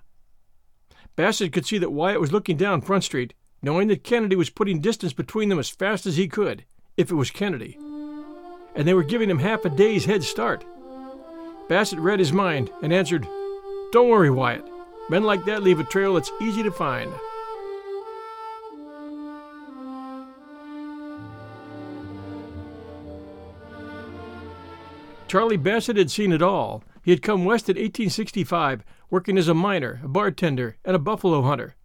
Bassett 1.15 1.53
could 1.53 1.65
see 1.65 1.77
that 1.77 1.91
Wyatt 1.91 2.19
was 2.19 2.31
looking 2.31 2.57
down 2.57 2.81
Front 2.81 3.05
Street, 3.05 3.33
knowing 3.61 3.87
that 3.89 4.03
Kennedy 4.03 4.35
was 4.35 4.49
putting 4.49 4.79
distance 4.79 5.13
between 5.13 5.49
them 5.49 5.59
as 5.59 5.69
fast 5.69 6.05
as 6.05 6.17
he 6.17 6.27
could, 6.27 6.63
if 6.97 7.11
it 7.11 7.15
was 7.15 7.31
Kennedy. 7.31 7.77
And 8.75 8.87
they 8.87 8.93
were 8.93 9.03
giving 9.03 9.29
him 9.29 9.39
half 9.39 9.65
a 9.65 9.69
day's 9.69 10.05
head 10.05 10.23
start. 10.23 10.63
Bassett 11.67 11.99
read 11.99 12.19
his 12.19 12.33
mind 12.33 12.71
and 12.81 12.93
answered, 12.93 13.27
Don't 13.91 14.09
worry, 14.09 14.29
Wyatt. 14.29 14.65
Men 15.09 15.23
like 15.23 15.45
that 15.45 15.63
leave 15.63 15.79
a 15.79 15.83
trail 15.83 16.13
that's 16.13 16.31
easy 16.41 16.63
to 16.63 16.71
find. 16.71 17.11
Charlie 25.27 25.57
Bassett 25.57 25.97
had 25.97 26.09
seen 26.09 26.31
it 26.31 26.41
all. 26.41 26.83
He 27.03 27.11
had 27.11 27.21
come 27.21 27.45
west 27.45 27.69
in 27.69 27.75
1865, 27.75 28.83
working 29.11 29.37
as 29.37 29.47
a 29.47 29.53
miner, 29.53 30.01
a 30.03 30.07
bartender, 30.07 30.77
and 30.83 30.95
a 30.95 30.99
buffalo 30.99 31.43
hunter. 31.43 31.75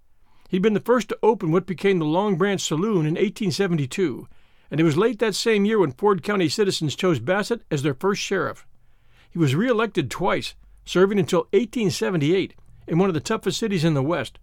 He'd 0.55 0.63
been 0.63 0.73
the 0.73 0.79
first 0.79 1.09
to 1.09 1.19
open 1.21 1.51
what 1.51 1.67
became 1.67 1.99
the 1.99 2.05
Long 2.05 2.37
Branch 2.37 2.61
Saloon 2.61 3.07
in 3.07 3.15
1872, 3.15 4.29
and 4.71 4.79
it 4.79 4.85
was 4.85 4.97
late 4.97 5.19
that 5.19 5.35
same 5.35 5.65
year 5.65 5.81
when 5.81 5.91
Ford 5.91 6.23
County 6.23 6.49
citizens 6.49 6.95
chose 6.95 7.19
Bassett 7.19 7.63
as 7.73 7.83
their 7.83 7.93
first 7.93 8.23
sheriff. 8.23 8.65
He 9.29 9.37
was 9.37 9.57
reelected 9.57 10.13
twice, 10.13 10.55
serving 10.85 11.19
until 11.19 11.49
1878 11.51 12.55
in 12.87 12.99
one 12.99 13.11
of 13.11 13.15
the 13.15 13.21
toughest 13.21 13.59
cities 13.59 13.83
in 13.83 13.95
the 13.95 14.03
West, 14.05 14.39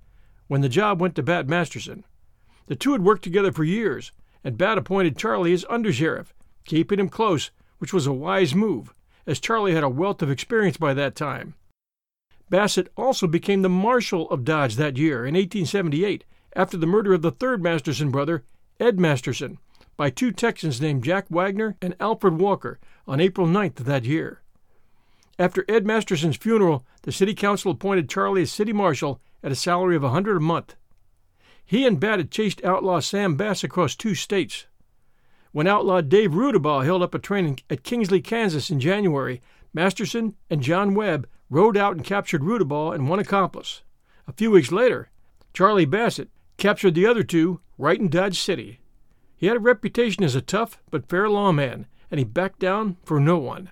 when 0.50 0.60
the 0.60 0.68
job 0.68 1.00
went 1.00 1.16
to 1.16 1.24
Bat 1.24 1.48
Masterson. 1.48 2.04
The 2.66 2.76
two 2.76 2.92
had 2.92 3.06
worked 3.06 3.24
together 3.24 3.54
for 3.54 3.64
years, 3.64 4.12
and 4.44 4.58
Bat 4.58 4.80
appointed 4.80 5.18
Charlie 5.18 5.54
as 5.54 5.64
undersheriff, 5.70 6.34
keeping 6.66 7.00
him 7.00 7.08
close 7.08 7.52
which 7.78 7.94
was 7.94 8.06
a 8.06 8.12
wise 8.12 8.54
move, 8.54 8.94
as 9.26 9.40
Charlie 9.40 9.76
had 9.76 9.84
a 9.86 9.88
wealth 9.88 10.22
of 10.22 10.30
experience 10.30 10.76
by 10.76 10.94
that 10.94 11.16
time. 11.16 11.54
Bassett 12.52 12.92
also 12.98 13.28
became 13.28 13.62
the 13.62 13.70
Marshal 13.70 14.30
of 14.30 14.44
Dodge 14.44 14.76
that 14.76 14.98
year 14.98 15.20
in 15.26 15.36
1878 15.36 16.26
after 16.54 16.76
the 16.76 16.86
murder 16.86 17.14
of 17.14 17.22
the 17.22 17.32
third 17.32 17.64
Masterson 17.64 18.12
brother, 18.12 18.44
Ed 18.78 19.00
Masterson, 19.00 19.58
by 19.96 20.10
two 20.10 20.34
Texans 20.34 20.82
named 20.82 21.06
Jack 21.06 21.28
Wagner 21.30 21.78
and 21.82 21.96
Alfred 22.02 22.40
Walker 22.40 22.78
on 23.08 23.22
April 23.22 23.48
9th 23.48 23.80
of 23.80 23.86
that 23.86 24.04
year. 24.04 24.42
After 25.40 25.64
Ed 25.70 25.86
Masterson's 25.86 26.36
funeral, 26.36 26.86
the 27.04 27.14
city 27.14 27.34
council 27.34 27.72
appointed 27.72 28.10
Charlie 28.10 28.42
as 28.42 28.52
city 28.52 28.74
marshal 28.74 29.22
at 29.42 29.54
a 29.54 29.56
salary 29.56 29.96
of 29.96 30.04
a 30.04 30.10
hundred 30.10 30.36
a 30.36 30.42
month. 30.42 30.76
He 31.64 31.88
and 31.88 32.02
Bat 32.02 32.20
had 32.20 32.32
chased 32.32 32.66
outlaw 32.66 33.00
Sam 33.00 33.38
Bass 33.38 33.64
across 33.64 33.96
two 33.96 34.14
states. 34.14 34.66
When 35.54 35.68
outlaw 35.68 36.02
Dave 36.02 36.32
Rudabaugh 36.32 36.84
held 36.84 37.02
up 37.02 37.16
a 37.16 37.20
train 37.20 37.60
at 37.70 37.84
Kinsley, 37.84 38.20
Kansas 38.20 38.70
in 38.70 38.82
January, 38.82 39.42
Masterson 39.74 40.36
and 40.50 40.62
John 40.62 40.94
Webb 40.96 41.30
rode 41.52 41.78
out 41.78 41.96
and 41.96 42.04
captured 42.04 42.42
Rudabaugh 42.42 42.96
and 42.96 43.08
one 43.08 43.20
accomplice. 43.20 43.84
A 44.26 44.34
few 44.34 44.50
weeks 44.50 44.72
later, 44.72 45.10
Charlie 45.54 45.86
Bassett 45.86 46.30
captured 46.58 46.96
the 46.96 47.06
other 47.06 47.24
two 47.24 47.60
right 47.78 48.00
in 48.00 48.08
Dodge 48.08 48.40
City. 48.40 48.80
He 49.36 49.48
had 49.48 49.58
a 49.58 49.60
reputation 49.60 50.24
as 50.24 50.34
a 50.34 50.42
tough 50.42 50.82
but 50.90 51.10
fair 51.10 51.30
lawman, 51.30 51.88
and 52.10 52.20
he 52.20 52.24
backed 52.24 52.60
down 52.60 52.96
for 53.04 53.20
no 53.20 53.38
one. 53.38 53.70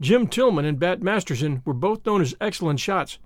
Jim 0.00 0.26
Tilghman 0.26 0.64
and 0.64 0.78
Bat 0.78 1.02
Masterson 1.02 1.62
were 1.64 1.74
both 1.74 2.04
known 2.04 2.20
as 2.20 2.34
excellent 2.40 2.80
shots. 2.80 3.18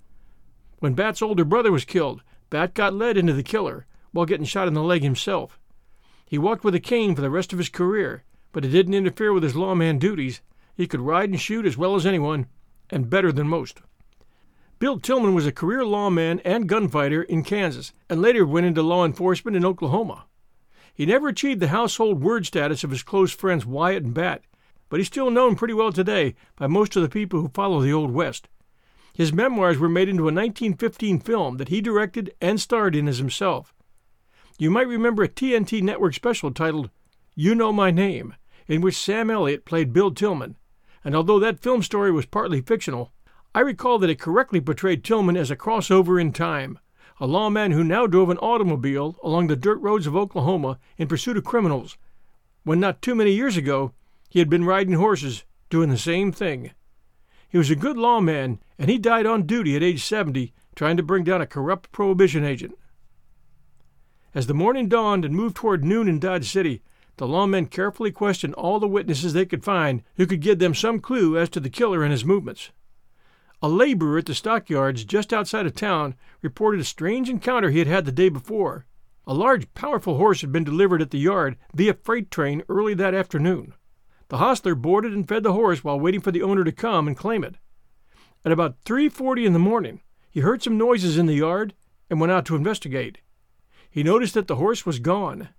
When 0.79 0.93
Bat's 0.93 1.21
older 1.21 1.45
brother 1.45 1.71
was 1.71 1.85
killed, 1.85 2.21
Bat 2.49 2.75
got 2.75 2.93
lead 2.93 3.17
into 3.17 3.33
the 3.33 3.43
killer 3.43 3.87
while 4.11 4.25
getting 4.27 4.45
shot 4.45 4.67
in 4.67 4.75
the 4.75 4.83
leg 4.83 5.01
himself. 5.01 5.59
He 6.27 6.37
walked 6.37 6.63
with 6.63 6.75
a 6.75 6.79
cane 6.79 7.15
for 7.15 7.21
the 7.21 7.29
rest 7.29 7.53
of 7.53 7.59
his 7.59 7.69
career, 7.69 8.23
but 8.51 8.65
it 8.65 8.69
didn't 8.69 8.93
interfere 8.93 9.33
with 9.33 9.43
his 9.43 9.55
lawman 9.55 9.97
duties. 9.97 10.41
He 10.75 10.85
could 10.85 11.01
ride 11.01 11.29
and 11.29 11.39
shoot 11.39 11.65
as 11.65 11.77
well 11.77 11.95
as 11.95 12.05
anyone, 12.05 12.47
and 12.93 13.09
better 13.09 13.31
than 13.31 13.47
most. 13.47 13.81
Bill 14.79 14.99
Tilghman 14.99 15.33
was 15.33 15.47
a 15.47 15.51
career 15.51 15.83
lawman 15.83 16.39
and 16.41 16.69
gunfighter 16.69 17.23
in 17.23 17.43
Kansas, 17.43 17.93
and 18.09 18.21
later 18.21 18.45
went 18.45 18.65
into 18.65 18.83
law 18.83 19.05
enforcement 19.05 19.57
in 19.57 19.65
Oklahoma. 19.65 20.25
He 20.93 21.05
never 21.05 21.29
achieved 21.29 21.59
the 21.59 21.69
household 21.69 22.21
word 22.21 22.45
status 22.45 22.83
of 22.83 22.91
his 22.91 23.01
close 23.01 23.31
friends 23.31 23.65
Wyatt 23.65 24.03
and 24.03 24.13
Bat, 24.13 24.43
but 24.89 24.99
he's 24.99 25.07
still 25.07 25.31
known 25.31 25.55
pretty 25.55 25.73
well 25.73 25.91
today 25.91 26.35
by 26.55 26.67
most 26.67 26.95
of 26.95 27.01
the 27.01 27.09
people 27.09 27.41
who 27.41 27.47
follow 27.47 27.81
the 27.81 27.93
Old 27.93 28.11
West. 28.11 28.47
His 29.15 29.33
memoirs 29.33 29.77
were 29.79 29.89
made 29.89 30.09
into 30.09 30.23
a 30.23 30.33
1915 30.33 31.19
film 31.19 31.57
that 31.57 31.69
he 31.69 31.81
directed 31.81 32.33
and 32.41 32.59
starred 32.59 32.95
in 32.95 33.07
as 33.07 33.17
himself. 33.17 33.73
You 34.59 34.69
might 34.69 34.87
remember 34.87 35.23
a 35.23 35.29
TNT 35.29 35.81
network 35.81 36.13
special 36.13 36.51
titled 36.51 36.91
You 37.35 37.55
Know 37.55 37.73
My 37.73 37.89
Name, 37.89 38.35
in 38.67 38.81
which 38.81 38.97
Sam 38.97 39.31
Elliott 39.31 39.65
played 39.65 39.93
Bill 39.93 40.11
Tilghman, 40.11 40.55
and 41.03 41.15
although 41.15 41.39
that 41.39 41.59
film 41.59 41.81
story 41.81 42.11
was 42.11 42.25
partly 42.25 42.61
fictional, 42.61 43.11
I 43.55 43.59
recall 43.59 43.99
that 43.99 44.09
it 44.09 44.19
correctly 44.19 44.61
portrayed 44.61 45.03
Tilghman 45.03 45.37
as 45.37 45.51
a 45.51 45.55
crossover 45.55 46.19
in 46.19 46.31
time, 46.31 46.79
a 47.19 47.27
lawman 47.27 47.71
who 47.71 47.83
now 47.83 48.07
drove 48.07 48.29
an 48.29 48.37
automobile 48.39 49.17
along 49.23 49.47
the 49.47 49.55
dirt 49.55 49.79
roads 49.79 50.07
of 50.07 50.15
Oklahoma 50.15 50.79
in 50.97 51.07
pursuit 51.07 51.37
of 51.37 51.43
criminals, 51.43 51.97
when 52.63 52.79
not 52.79 53.01
too 53.01 53.15
many 53.15 53.31
years 53.31 53.57
ago 53.57 53.93
he 54.29 54.39
had 54.39 54.49
been 54.49 54.65
riding 54.65 54.95
horses 54.95 55.43
doing 55.69 55.89
the 55.89 55.97
same 55.97 56.31
thing. 56.31 56.71
He 57.47 57.57
was 57.57 57.69
a 57.69 57.75
good 57.75 57.97
lawman, 57.97 58.59
and 58.79 58.89
he 58.89 58.97
died 58.97 59.27
on 59.27 59.45
duty 59.45 59.75
at 59.75 59.83
age 59.83 60.03
70 60.03 60.53
trying 60.75 60.97
to 60.97 61.03
bring 61.03 61.23
down 61.23 61.41
a 61.41 61.45
corrupt 61.45 61.91
prohibition 61.91 62.43
agent. 62.43 62.75
As 64.33 64.47
the 64.47 64.55
morning 64.55 64.87
dawned 64.87 65.23
and 65.23 65.35
moved 65.35 65.55
toward 65.55 65.85
noon 65.85 66.07
in 66.07 66.17
Dodge 66.17 66.49
City, 66.49 66.81
the 67.17 67.27
lawmen 67.27 67.69
carefully 67.69 68.11
questioned 68.11 68.53
all 68.55 68.79
the 68.79 68.87
witnesses 68.87 69.33
they 69.33 69.45
could 69.45 69.63
find 69.63 70.03
who 70.15 70.25
could 70.25 70.41
give 70.41 70.59
them 70.59 70.73
some 70.73 70.99
clue 70.99 71.37
as 71.37 71.49
to 71.49 71.59
the 71.59 71.69
killer 71.69 72.03
and 72.03 72.11
his 72.11 72.25
movements. 72.25 72.71
A 73.61 73.69
laborer 73.69 74.17
at 74.17 74.25
the 74.25 74.35
stockyards 74.35 75.05
just 75.05 75.31
outside 75.31 75.65
of 75.65 75.75
town 75.75 76.15
reported 76.41 76.81
a 76.81 76.85
strange 76.85 77.29
encounter 77.29 77.69
he 77.69 77.79
had 77.79 77.87
had 77.87 78.05
the 78.05 78.11
day 78.11 78.29
before. 78.29 78.85
A 79.25 79.33
large, 79.33 79.73
powerful 79.73 80.17
horse 80.17 80.41
had 80.41 80.51
been 80.51 80.63
delivered 80.63 81.01
at 81.01 81.11
the 81.11 81.19
yard 81.19 81.57
via 81.73 81.93
freight 81.93 82.29
train 82.29 82.63
early 82.67 82.93
that 82.95 83.13
afternoon. 83.13 83.73
The 84.27 84.37
hostler 84.37 84.75
boarded 84.75 85.13
and 85.13 85.27
fed 85.27 85.43
the 85.43 85.53
horse 85.53 85.83
while 85.83 85.99
waiting 85.99 86.21
for 86.21 86.31
the 86.31 86.41
owner 86.41 86.63
to 86.63 86.71
come 86.71 87.07
and 87.07 87.15
claim 87.15 87.43
it. 87.43 87.55
At 88.43 88.51
about 88.51 88.83
3:40 88.83 89.45
in 89.45 89.53
the 89.53 89.59
morning, 89.59 90.01
he 90.29 90.41
heard 90.41 90.61
some 90.61 90.77
noises 90.77 91.17
in 91.17 91.27
the 91.27 91.35
yard 91.35 91.73
and 92.09 92.19
went 92.19 92.31
out 92.31 92.45
to 92.47 92.55
investigate 92.55 93.19
he 93.93 94.01
noticed 94.01 94.33
that 94.33 94.47
the 94.47 94.55
horse 94.55 94.87
was 94.87 94.97
gone. 94.97 95.49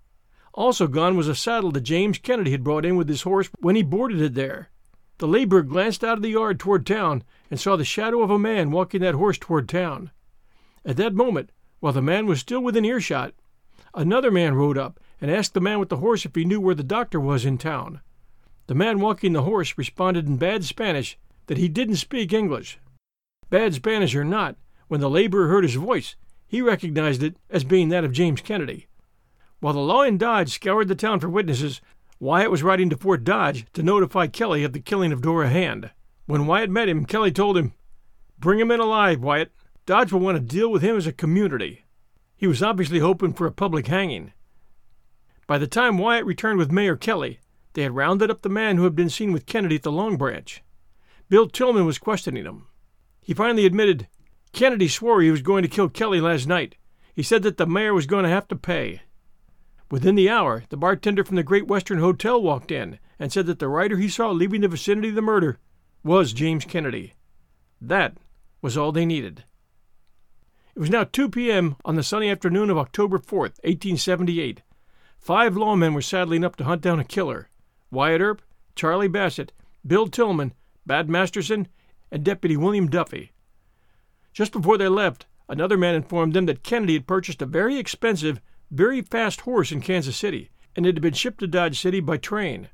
Also 0.55 0.87
gone 0.87 1.17
was 1.17 1.27
a 1.27 1.35
saddle 1.35 1.69
that 1.71 1.81
James 1.81 2.17
Kennedy 2.17 2.51
had 2.51 2.63
brought 2.63 2.85
in 2.85 2.95
with 2.95 3.09
his 3.09 3.23
horse 3.23 3.49
when 3.59 3.75
he 3.75 3.83
boarded 3.83 4.21
it 4.21 4.35
there. 4.35 4.69
The 5.17 5.27
laborer 5.27 5.63
glanced 5.63 6.01
out 6.01 6.17
of 6.17 6.23
the 6.23 6.29
yard 6.29 6.59
toward 6.59 6.85
town 6.85 7.23
and 7.51 7.59
saw 7.59 7.75
the 7.75 7.83
shadow 7.83 8.23
of 8.23 8.31
a 8.31 8.39
man 8.39 8.71
walking 8.71 9.01
that 9.01 9.15
horse 9.15 9.37
toward 9.37 9.67
town. 9.67 10.11
At 10.85 10.95
that 10.95 11.13
moment, 11.13 11.51
while 11.81 11.91
the 11.91 12.01
man 12.01 12.25
was 12.25 12.39
still 12.39 12.61
within 12.61 12.85
earshot, 12.85 13.33
another 13.93 14.31
man 14.31 14.55
rode 14.55 14.77
up 14.77 14.97
and 15.19 15.29
asked 15.29 15.53
the 15.53 15.61
man 15.61 15.77
with 15.77 15.89
the 15.89 15.97
horse 15.97 16.25
if 16.25 16.33
he 16.35 16.45
knew 16.45 16.61
where 16.61 16.75
the 16.75 16.83
doctor 16.83 17.19
was 17.19 17.45
in 17.45 17.57
town. 17.57 17.99
The 18.67 18.75
man 18.75 18.99
walking 18.99 19.33
the 19.33 19.43
horse 19.43 19.77
responded 19.77 20.25
in 20.25 20.37
bad 20.37 20.63
Spanish 20.63 21.17
that 21.47 21.57
he 21.57 21.67
didn't 21.67 21.97
speak 21.97 22.31
English. 22.31 22.79
Bad 23.49 23.73
Spanish 23.73 24.15
or 24.15 24.23
not, 24.23 24.55
when 24.87 25.01
the 25.01 25.09
laborer 25.09 25.49
heard 25.49 25.65
his 25.65 25.75
voice, 25.75 26.15
he 26.47 26.61
recognized 26.61 27.23
it 27.23 27.35
as 27.49 27.65
being 27.65 27.89
that 27.89 28.05
of 28.05 28.13
James 28.13 28.39
Kennedy. 28.39 28.87
While 29.65 29.73
the 29.73 29.79
law 29.79 30.03
in 30.03 30.19
Dodge 30.19 30.51
scoured 30.51 30.89
the 30.89 30.93
town 30.93 31.19
for 31.19 31.27
witnesses, 31.27 31.81
Wyatt 32.19 32.51
was 32.51 32.61
riding 32.61 32.87
to 32.91 32.97
Fort 32.97 33.23
Dodge 33.23 33.65
to 33.73 33.81
notify 33.81 34.27
Kelly 34.27 34.63
of 34.63 34.73
the 34.73 34.79
killing 34.79 35.11
of 35.11 35.23
Dora 35.23 35.49
Hand. 35.49 35.89
When 36.27 36.45
Wyatt 36.45 36.69
met 36.69 36.87
him, 36.87 37.03
Kelly 37.03 37.31
told 37.31 37.57
him, 37.57 37.73
Bring 38.37 38.59
him 38.59 38.69
in 38.69 38.79
alive, 38.79 39.23
Wyatt. 39.23 39.51
Dodge 39.87 40.11
will 40.11 40.19
want 40.19 40.37
to 40.37 40.55
deal 40.55 40.71
with 40.71 40.83
him 40.83 40.95
as 40.95 41.07
a 41.07 41.11
community. 41.11 41.83
He 42.37 42.45
was 42.45 42.61
obviously 42.61 42.99
hoping 42.99 43.33
for 43.33 43.47
a 43.47 43.51
public 43.51 43.87
hanging. 43.87 44.33
By 45.47 45.57
the 45.57 45.65
time 45.65 45.97
Wyatt 45.97 46.27
returned 46.27 46.59
with 46.59 46.71
Mayor 46.71 46.95
Kelly, 46.95 47.39
they 47.73 47.81
had 47.81 47.95
rounded 47.95 48.29
up 48.29 48.43
the 48.43 48.49
man 48.49 48.77
who 48.77 48.83
had 48.83 48.95
been 48.95 49.09
seen 49.09 49.33
with 49.33 49.47
Kennedy 49.47 49.77
at 49.77 49.81
the 49.81 49.91
Long 49.91 50.15
Branch. 50.15 50.61
Bill 51.27 51.49
Tilghman 51.49 51.87
was 51.87 51.97
questioning 51.97 52.45
him. 52.45 52.67
He 53.19 53.33
finally 53.33 53.65
admitted 53.65 54.07
Kennedy 54.53 54.89
swore 54.89 55.23
he 55.23 55.31
was 55.31 55.41
going 55.41 55.63
to 55.63 55.67
kill 55.67 55.89
Kelly 55.89 56.21
last 56.21 56.45
night. 56.45 56.75
He 57.15 57.23
said 57.23 57.41
that 57.41 57.57
the 57.57 57.65
mayor 57.65 57.95
was 57.95 58.05
going 58.05 58.25
to 58.25 58.29
have 58.29 58.47
to 58.49 58.55
pay. 58.55 59.01
Within 59.91 60.15
the 60.15 60.29
hour, 60.29 60.63
the 60.69 60.77
bartender 60.77 61.23
from 61.23 61.35
the 61.35 61.43
Great 61.43 61.67
Western 61.67 61.99
Hotel 61.99 62.41
walked 62.41 62.71
in 62.71 62.99
and 63.19 63.31
said 63.31 63.45
that 63.45 63.59
the 63.59 63.67
rider 63.67 63.97
he 63.97 64.09
saw 64.09 64.31
leaving 64.31 64.61
the 64.61 64.67
vicinity 64.67 65.09
of 65.09 65.15
the 65.15 65.21
murder 65.21 65.59
was 66.03 66.33
James 66.33 66.65
Kennedy. 66.65 67.13
That 67.79 68.17
was 68.61 68.77
all 68.77 68.91
they 68.91 69.05
needed. 69.05 69.43
It 70.75 70.79
was 70.79 70.89
now 70.89 71.03
2 71.03 71.29
p.m. 71.29 71.75
on 71.85 71.95
the 71.95 72.03
sunny 72.03 72.29
afternoon 72.29 72.69
of 72.69 72.77
October 72.77 73.17
4th, 73.19 73.61
1878. 73.63 74.61
Five 75.19 75.53
lawmen 75.53 75.93
were 75.93 76.01
saddling 76.01 76.43
up 76.43 76.55
to 76.57 76.63
hunt 76.65 76.81
down 76.81 76.99
a 76.99 77.03
killer 77.03 77.49
Wyatt 77.91 78.21
Earp, 78.21 78.41
Charlie 78.75 79.07
Bassett, 79.07 79.53
Bill 79.85 80.07
Tilghman, 80.07 80.51
Bat 80.85 81.07
Masterson, 81.07 81.67
and 82.11 82.23
Deputy 82.23 82.57
William 82.57 82.89
Duffy. 82.89 83.31
Just 84.33 84.51
before 84.51 84.77
they 84.77 84.87
left, 84.87 85.27
another 85.47 85.77
man 85.77 85.95
informed 85.95 86.33
them 86.33 86.45
that 86.47 86.63
Kennedy 86.63 86.93
had 86.93 87.07
purchased 87.07 87.41
a 87.41 87.45
very 87.45 87.77
expensive 87.77 88.41
very 88.71 89.01
fast 89.01 89.41
horse 89.41 89.71
in 89.71 89.81
Kansas 89.81 90.17
City, 90.17 90.49
and 90.75 90.85
it 90.85 90.95
had 90.95 91.01
been 91.01 91.13
shipped 91.13 91.39
to 91.39 91.47
Dodge 91.47 91.79
City 91.79 91.99
by 91.99 92.17
train. 92.17 92.69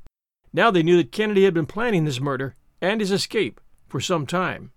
Now 0.53 0.71
they 0.71 0.83
knew 0.83 0.97
that 0.97 1.11
Kennedy 1.11 1.45
had 1.45 1.53
been 1.53 1.65
planning 1.65 2.05
this 2.05 2.19
murder 2.19 2.55
and 2.81 2.99
his 2.99 3.11
escape 3.11 3.61
for 3.87 3.99
some 3.99 4.25
time. 4.25 4.71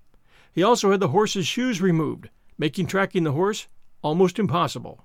He 0.52 0.62
also 0.62 0.90
had 0.90 1.00
the 1.00 1.08
horse's 1.08 1.46
shoes 1.46 1.80
removed, 1.80 2.30
making 2.58 2.86
tracking 2.86 3.24
the 3.24 3.32
horse 3.32 3.66
almost 4.02 4.38
impossible. 4.38 5.04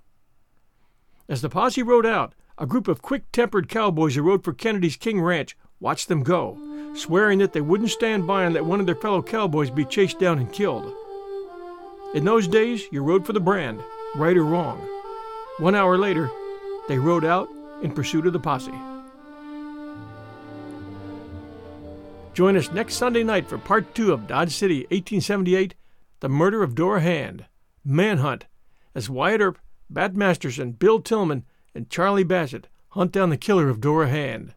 As 1.28 1.42
the 1.42 1.50
posse 1.50 1.82
rode 1.82 2.06
out, 2.06 2.34
a 2.58 2.66
group 2.66 2.88
of 2.88 3.02
quick 3.02 3.32
tempered 3.32 3.70
cowboys 3.70 4.16
who 4.16 4.22
rode 4.22 4.44
for 4.44 4.54
Kennedy's 4.54 4.98
King 4.98 5.22
Ranch 5.22 5.56
watched 5.80 6.08
them 6.10 6.24
go, 6.24 6.58
swearing 6.96 7.40
that 7.40 7.54
they 7.54 7.62
wouldn't 7.62 7.90
stand 7.90 8.28
by 8.28 8.44
and 8.44 8.54
let 8.54 8.66
one 8.66 8.80
of 8.80 8.86
their 8.86 8.96
fellow 8.96 9.22
cowboys 9.22 9.70
be 9.70 9.86
chased 9.86 10.20
down 10.20 10.40
and 10.40 10.52
killed. 10.52 10.94
In 12.14 12.26
those 12.26 12.48
days, 12.48 12.84
you 12.92 13.02
rode 13.02 13.26
for 13.26 13.34
the 13.34 13.40
brand, 13.40 13.82
right 14.16 14.36
or 14.36 14.44
wrong. 14.44 14.88
One 15.60 15.76
hour 15.76 15.98
later, 15.98 16.32
they 16.88 16.98
rode 16.98 17.26
out 17.26 17.50
in 17.84 17.92
pursuit 17.92 18.26
of 18.26 18.32
the 18.32 18.40
posse. 18.40 18.72
Join 22.34 22.56
us 22.56 22.72
next 22.72 22.94
Sunday 22.94 23.26
night 23.26 23.50
for 23.50 23.58
part 23.58 23.94
two 23.94 24.14
of 24.14 24.26
Dodge 24.26 24.56
City 24.56 24.84
1878 24.84 25.76
The 26.22 26.30
Murder 26.30 26.64
of 26.64 26.76
Dora 26.76 27.02
Hand, 27.02 27.46
Manhunt, 27.84 28.46
as 28.96 29.10
Wyatt 29.10 29.42
Earp, 29.42 29.60
Bat 29.90 30.16
Masterson, 30.16 30.72
Bill 30.72 31.02
Tilghman, 31.02 31.44
and 31.76 31.90
Charlie 31.90 32.24
Bassett 32.24 32.70
hunt 32.92 33.12
down 33.12 33.30
the 33.30 33.36
killer 33.36 33.68
of 33.68 33.82
Dora 33.82 34.08
Hand. 34.08 34.54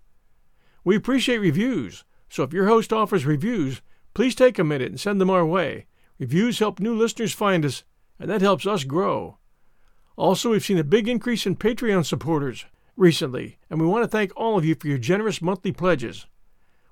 We 0.85 0.95
appreciate 0.95 1.39
reviews, 1.39 2.05
so 2.29 2.45
if 2.45 2.53
your 2.53 2.69
host 2.69 2.93
offers 2.93 3.27
reviews, 3.27 3.83
please 4.15 4.37
take 4.37 4.57
a 4.57 4.65
minute 4.65 4.91
and 4.91 5.01
send 5.01 5.21
them 5.21 5.31
our 5.31 5.45
way. 5.45 5.87
Reviews 6.21 6.61
help 6.61 6.79
new 6.79 6.95
listeners 6.95 7.33
find 7.33 7.65
us, 7.65 7.83
and 8.21 8.31
that 8.31 8.41
helps 8.41 8.69
us 8.69 8.85
grow. 8.85 9.39
Also, 10.23 10.51
we've 10.51 10.65
seen 10.65 10.79
a 10.79 10.85
big 10.85 11.09
increase 11.09 11.47
in 11.47 11.57
Patreon 11.57 12.07
supporters 12.07 12.65
recently, 12.97 13.59
and 13.69 13.81
we 13.81 13.87
want 13.89 14.05
to 14.05 14.09
thank 14.09 14.31
all 14.37 14.57
of 14.57 14.65
you 14.65 14.77
for 14.77 14.87
your 14.87 14.97
generous 14.97 15.43
monthly 15.43 15.73
pledges. 15.73 16.27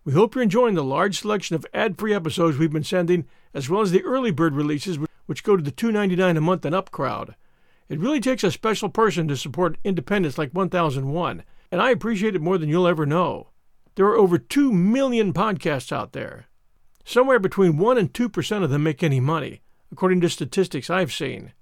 We 0.04 0.14
hope 0.14 0.34
you're 0.34 0.42
enjoying 0.42 0.74
the 0.74 0.82
large 0.82 1.20
selection 1.20 1.54
of 1.54 1.64
ad 1.72 1.96
free 1.96 2.12
episodes 2.12 2.58
we've 2.58 2.72
been 2.72 2.82
sending, 2.82 3.26
as 3.54 3.70
well 3.70 3.82
as 3.82 3.92
the 3.92 4.02
early 4.02 4.32
bird 4.32 4.56
releases, 4.56 4.98
which 5.26 5.44
go 5.44 5.56
to 5.56 5.62
the 5.62 5.70
$2.99 5.70 6.38
a 6.38 6.40
month 6.40 6.64
and 6.64 6.74
up 6.74 6.90
crowd. 6.90 7.36
It 7.88 8.00
really 8.00 8.18
takes 8.18 8.42
a 8.42 8.50
special 8.50 8.88
person 8.88 9.28
to 9.28 9.36
support 9.36 9.78
independents 9.84 10.36
like 10.36 10.50
1001, 10.50 11.44
and 11.70 11.80
I 11.80 11.90
appreciate 11.90 12.34
it 12.34 12.42
more 12.42 12.58
than 12.58 12.68
you'll 12.68 12.88
ever 12.88 13.06
know. 13.06 13.50
There 13.94 14.06
are 14.06 14.16
over 14.16 14.38
2 14.38 14.72
million 14.72 15.32
podcasts 15.32 15.92
out 15.92 16.14
there. 16.14 16.46
Somewhere 17.04 17.38
between 17.38 17.78
1 17.78 17.96
and 17.96 18.12
2% 18.12 18.64
of 18.64 18.70
them 18.70 18.82
make 18.82 19.04
any 19.04 19.20
money, 19.20 19.60
according 19.92 20.20
to 20.22 20.28
statistics 20.28 20.90
I've 20.90 21.12
seen. 21.12 21.52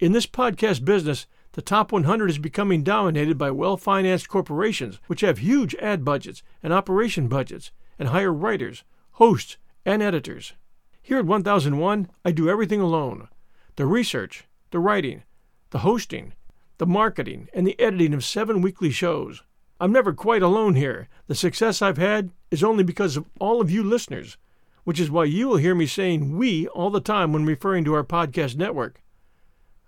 In 0.00 0.12
this 0.12 0.26
podcast 0.26 0.82
business, 0.82 1.26
the 1.52 1.60
top 1.60 1.92
100 1.92 2.30
is 2.30 2.38
becoming 2.38 2.82
dominated 2.82 3.36
by 3.36 3.50
well 3.50 3.76
financed 3.76 4.30
corporations 4.30 4.98
which 5.08 5.20
have 5.20 5.40
huge 5.40 5.74
ad 5.74 6.06
budgets 6.06 6.42
and 6.62 6.72
operation 6.72 7.28
budgets 7.28 7.70
and 7.98 8.08
hire 8.08 8.32
writers, 8.32 8.82
hosts, 9.12 9.58
and 9.84 10.02
editors. 10.02 10.54
Here 11.02 11.18
at 11.18 11.26
1001, 11.26 12.08
I 12.24 12.30
do 12.30 12.48
everything 12.48 12.80
alone 12.80 13.28
the 13.76 13.84
research, 13.84 14.44
the 14.70 14.78
writing, 14.78 15.22
the 15.68 15.80
hosting, 15.80 16.32
the 16.78 16.86
marketing, 16.86 17.50
and 17.52 17.66
the 17.66 17.78
editing 17.78 18.14
of 18.14 18.24
seven 18.24 18.62
weekly 18.62 18.90
shows. 18.90 19.42
I'm 19.78 19.92
never 19.92 20.14
quite 20.14 20.42
alone 20.42 20.76
here. 20.76 21.08
The 21.26 21.34
success 21.34 21.82
I've 21.82 21.98
had 21.98 22.30
is 22.50 22.64
only 22.64 22.84
because 22.84 23.18
of 23.18 23.28
all 23.38 23.60
of 23.60 23.70
you 23.70 23.82
listeners, 23.84 24.38
which 24.84 24.98
is 24.98 25.10
why 25.10 25.24
you 25.24 25.46
will 25.46 25.58
hear 25.58 25.74
me 25.74 25.84
saying 25.84 26.38
we 26.38 26.66
all 26.68 26.88
the 26.88 27.02
time 27.02 27.34
when 27.34 27.44
referring 27.44 27.84
to 27.84 27.92
our 27.92 28.02
podcast 28.04 28.56
network. 28.56 29.02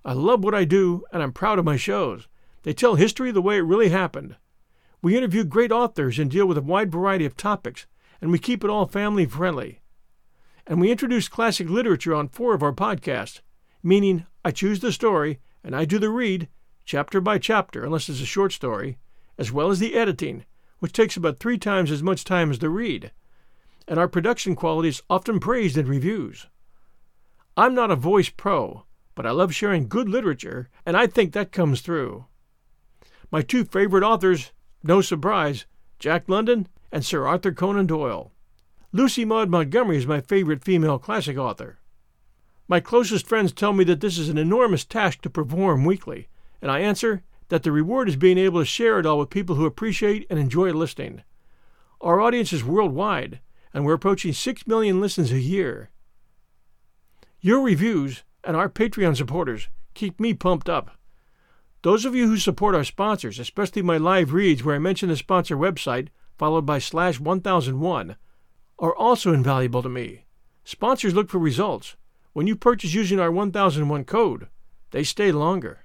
I 0.05 0.13
love 0.15 0.43
what 0.43 0.55
I 0.55 0.65
do, 0.65 1.05
and 1.13 1.23
I'm 1.23 1.33
proud 1.33 1.59
of 1.59 1.65
my 1.65 1.77
shows. 1.77 2.29
They 2.63 2.73
tell 2.73 2.97
history 2.97 3.31
the 3.31 3.43
way 3.43 3.59
it 3.59 3.63
really 3.63 3.91
happened. 3.91 4.37
We 5.01 5.17
interview 5.17 5.45
great 5.45 5.73
authors 5.73 6.19
and 6.19 6.31
deal 6.31 6.47
with 6.47 6.59
a 6.59 6.63
wide 6.63 6.93
variety 6.93 7.25
of 7.25 7.37
topics, 7.37 7.87
and 8.21 8.31
we 8.31 8.39
keep 8.39 8.65
it 8.65 8.71
all 8.71 8.87
family 8.87 9.27
friendly. 9.27 9.81
And 10.67 10.81
we 10.81 10.91
introduce 10.91 11.29
classic 11.29 11.69
literature 11.69 12.15
on 12.15 12.29
four 12.29 12.55
of 12.55 12.63
our 12.63 12.73
podcasts, 12.73 13.41
meaning 13.83 14.27
I 14.45 14.53
choose 14.53 14.81
the 14.81 14.93
story 14.93 15.41
and 15.65 15.75
I 15.75 15.85
do 15.85 15.99
the 15.99 16.11
read, 16.11 16.49
chapter 16.85 17.21
by 17.21 17.39
chapter, 17.39 17.85
unless 17.85 18.09
it's 18.09 18.21
a 18.21 18.27
short 18.27 18.53
story, 18.53 18.99
as 19.39 19.53
well 19.53 19.71
as 19.71 19.79
the 19.79 19.95
editing, 19.95 20.45
which 20.81 20.93
takes 20.93 21.17
about 21.17 21.39
three 21.39 21.59
times 21.59 21.91
as 21.91 22.03
much 22.03 22.25
time 22.25 22.51
as 22.51 22.59
the 22.59 22.69
read. 22.69 23.13
And 23.87 23.99
our 23.99 24.09
production 24.09 24.57
quality 24.57 24.89
is 24.89 25.03
often 25.09 25.39
praised 25.41 25.77
in 25.77 25.87
reviews. 25.87 26.47
I'm 27.57 27.75
not 27.75 27.91
a 27.91 27.97
voice 27.97 28.31
pro, 28.31 28.85
but 29.15 29.27
I 29.27 29.31
love 29.31 29.55
sharing 29.55 29.89
good 29.89 30.09
literature, 30.09 30.69
and 30.87 30.97
I 30.97 31.07
think 31.07 31.33
that 31.33 31.53
comes 31.53 31.81
through. 31.81 32.27
My 33.31 33.43
two 33.43 33.65
favorite 33.65 34.05
authors, 34.05 34.53
no 34.83 35.01
surprise, 35.01 35.67
Jack 35.99 36.29
London 36.29 36.69
and 36.91 37.05
Sir 37.05 37.27
Arthur 37.27 37.53
Conan 37.53 37.87
Doyle. 37.87 38.33
Lucy 38.93 39.25
Maud 39.25 39.49
Montgomery 39.49 39.97
is 39.97 40.07
my 40.07 40.21
favorite 40.21 40.65
female 40.65 40.99
classic 40.99 41.39
author. 41.39 41.79
My 42.69 42.81
closest 42.81 43.27
friends 43.27 43.53
tell 43.53 43.73
me 43.73 43.85
that 43.85 44.01
this 44.01 44.19
is 44.19 44.29
an 44.29 44.39
enormous 44.39 44.85
task 44.85 45.23
to 45.23 45.31
perform 45.31 45.85
weekly, 45.85 46.29
and 46.61 46.71
I 46.71 46.81
answer 46.81 47.23
that 47.49 47.63
the 47.63 47.73
reward 47.73 48.09
is 48.09 48.17
being 48.17 48.39
able 48.39 48.61
to 48.61 48.67
share 48.67 48.99
it 48.99 49.07
all 49.07 49.19
with 49.19 49.31
people 49.31 49.57
who 49.57 49.67
appreciate 49.67 50.27
and 50.31 50.39
enjoy 50.39 50.73
listening. 50.73 51.23
Our 52.01 52.21
audience 52.21 52.53
is 52.53 52.65
worldwide, 52.65 53.41
and 53.73 53.85
we're 53.85 53.95
approaching 53.95 54.33
6 54.33 54.67
million 54.67 55.01
listens 55.01 55.33
a 55.33 55.39
year. 55.41 55.91
Your 57.41 57.61
reviews 57.61 58.25
and 58.45 58.57
our 58.57 58.69
Patreon 58.69 59.17
supporters 59.17 59.69
keep 59.95 60.19
me 60.21 60.35
pumped 60.35 60.69
up. 60.69 60.99
Those 61.83 62.05
of 62.05 62.15
you 62.15 62.29
who 62.29 62.37
support 62.37 62.75
our 62.75 62.85
sponsors, 62.85 63.39
especially 63.39 63.83
my 63.83 63.97
live 63.97 64.33
reads 64.33 64.63
where 64.63 64.77
I 64.77 64.79
mention 64.79 65.09
the 65.09 65.17
sponsor 65.17 65.57
website 65.57 66.09
followed 66.39 66.67
by 66.67 66.79
slash 66.79 67.21
1001, 67.21 68.17
are 68.79 68.95
also 68.95 69.33
invaluable 69.33 69.83
to 69.83 69.89
me. 69.89 70.25
Sponsors 70.65 71.15
look 71.15 71.29
for 71.29 71.39
results. 71.39 71.97
When 72.33 72.47
you 72.47 72.57
purchase 72.57 72.95
using 72.95 73.21
our 73.21 73.31
1001 73.31 74.05
code, 74.05 74.49
they 74.91 75.05
stay 75.05 75.33
longer. 75.33 75.85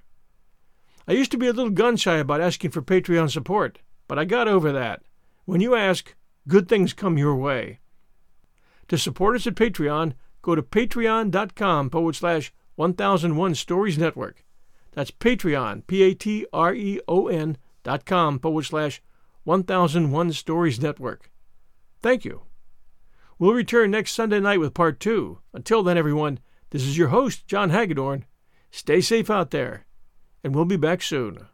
I 1.06 1.12
used 1.12 1.30
to 1.32 1.38
be 1.38 1.46
a 1.46 1.52
little 1.52 1.70
gun 1.70 1.96
shy 1.96 2.16
about 2.16 2.40
asking 2.40 2.70
for 2.70 2.82
Patreon 2.82 3.30
support, 3.30 3.78
but 4.06 4.18
I 4.18 4.24
got 4.24 4.48
over 4.48 4.72
that. 4.72 5.02
When 5.44 5.60
you 5.60 5.74
ask, 5.74 6.14
good 6.46 6.68
things 6.68 6.92
come 6.92 7.18
your 7.18 7.34
way. 7.34 7.80
To 8.88 8.98
support 8.98 9.36
us 9.36 9.46
at 9.46 9.54
Patreon, 9.54 10.14
go 10.42 10.54
to 10.54 10.62
patreon.com 10.62 11.90
forward 11.90 12.16
slash 12.16 12.52
1001 12.76 13.54
Stories 13.54 13.98
Network. 13.98 14.44
That's 14.92 15.10
Patreon, 15.10 15.86
P 15.86 16.02
A 16.02 16.14
T 16.14 16.46
R 16.52 16.74
E 16.74 17.00
O 17.06 17.28
N 17.28 17.56
dot 17.82 18.04
com 18.04 18.38
forward 18.38 18.64
slash 18.64 19.02
1001 19.44 20.32
Stories 20.32 20.80
Network. 20.80 21.30
Thank 22.00 22.24
you. 22.24 22.42
We'll 23.38 23.52
return 23.52 23.92
next 23.92 24.12
Sunday 24.12 24.40
night 24.40 24.60
with 24.60 24.74
part 24.74 24.98
two. 24.98 25.38
Until 25.52 25.82
then, 25.82 25.96
everyone, 25.96 26.40
this 26.70 26.82
is 26.82 26.98
your 26.98 27.08
host, 27.08 27.46
John 27.46 27.70
Hagedorn. 27.70 28.24
Stay 28.70 29.00
safe 29.00 29.30
out 29.30 29.50
there, 29.50 29.86
and 30.42 30.54
we'll 30.54 30.64
be 30.64 30.76
back 30.76 31.02
soon. 31.02 31.46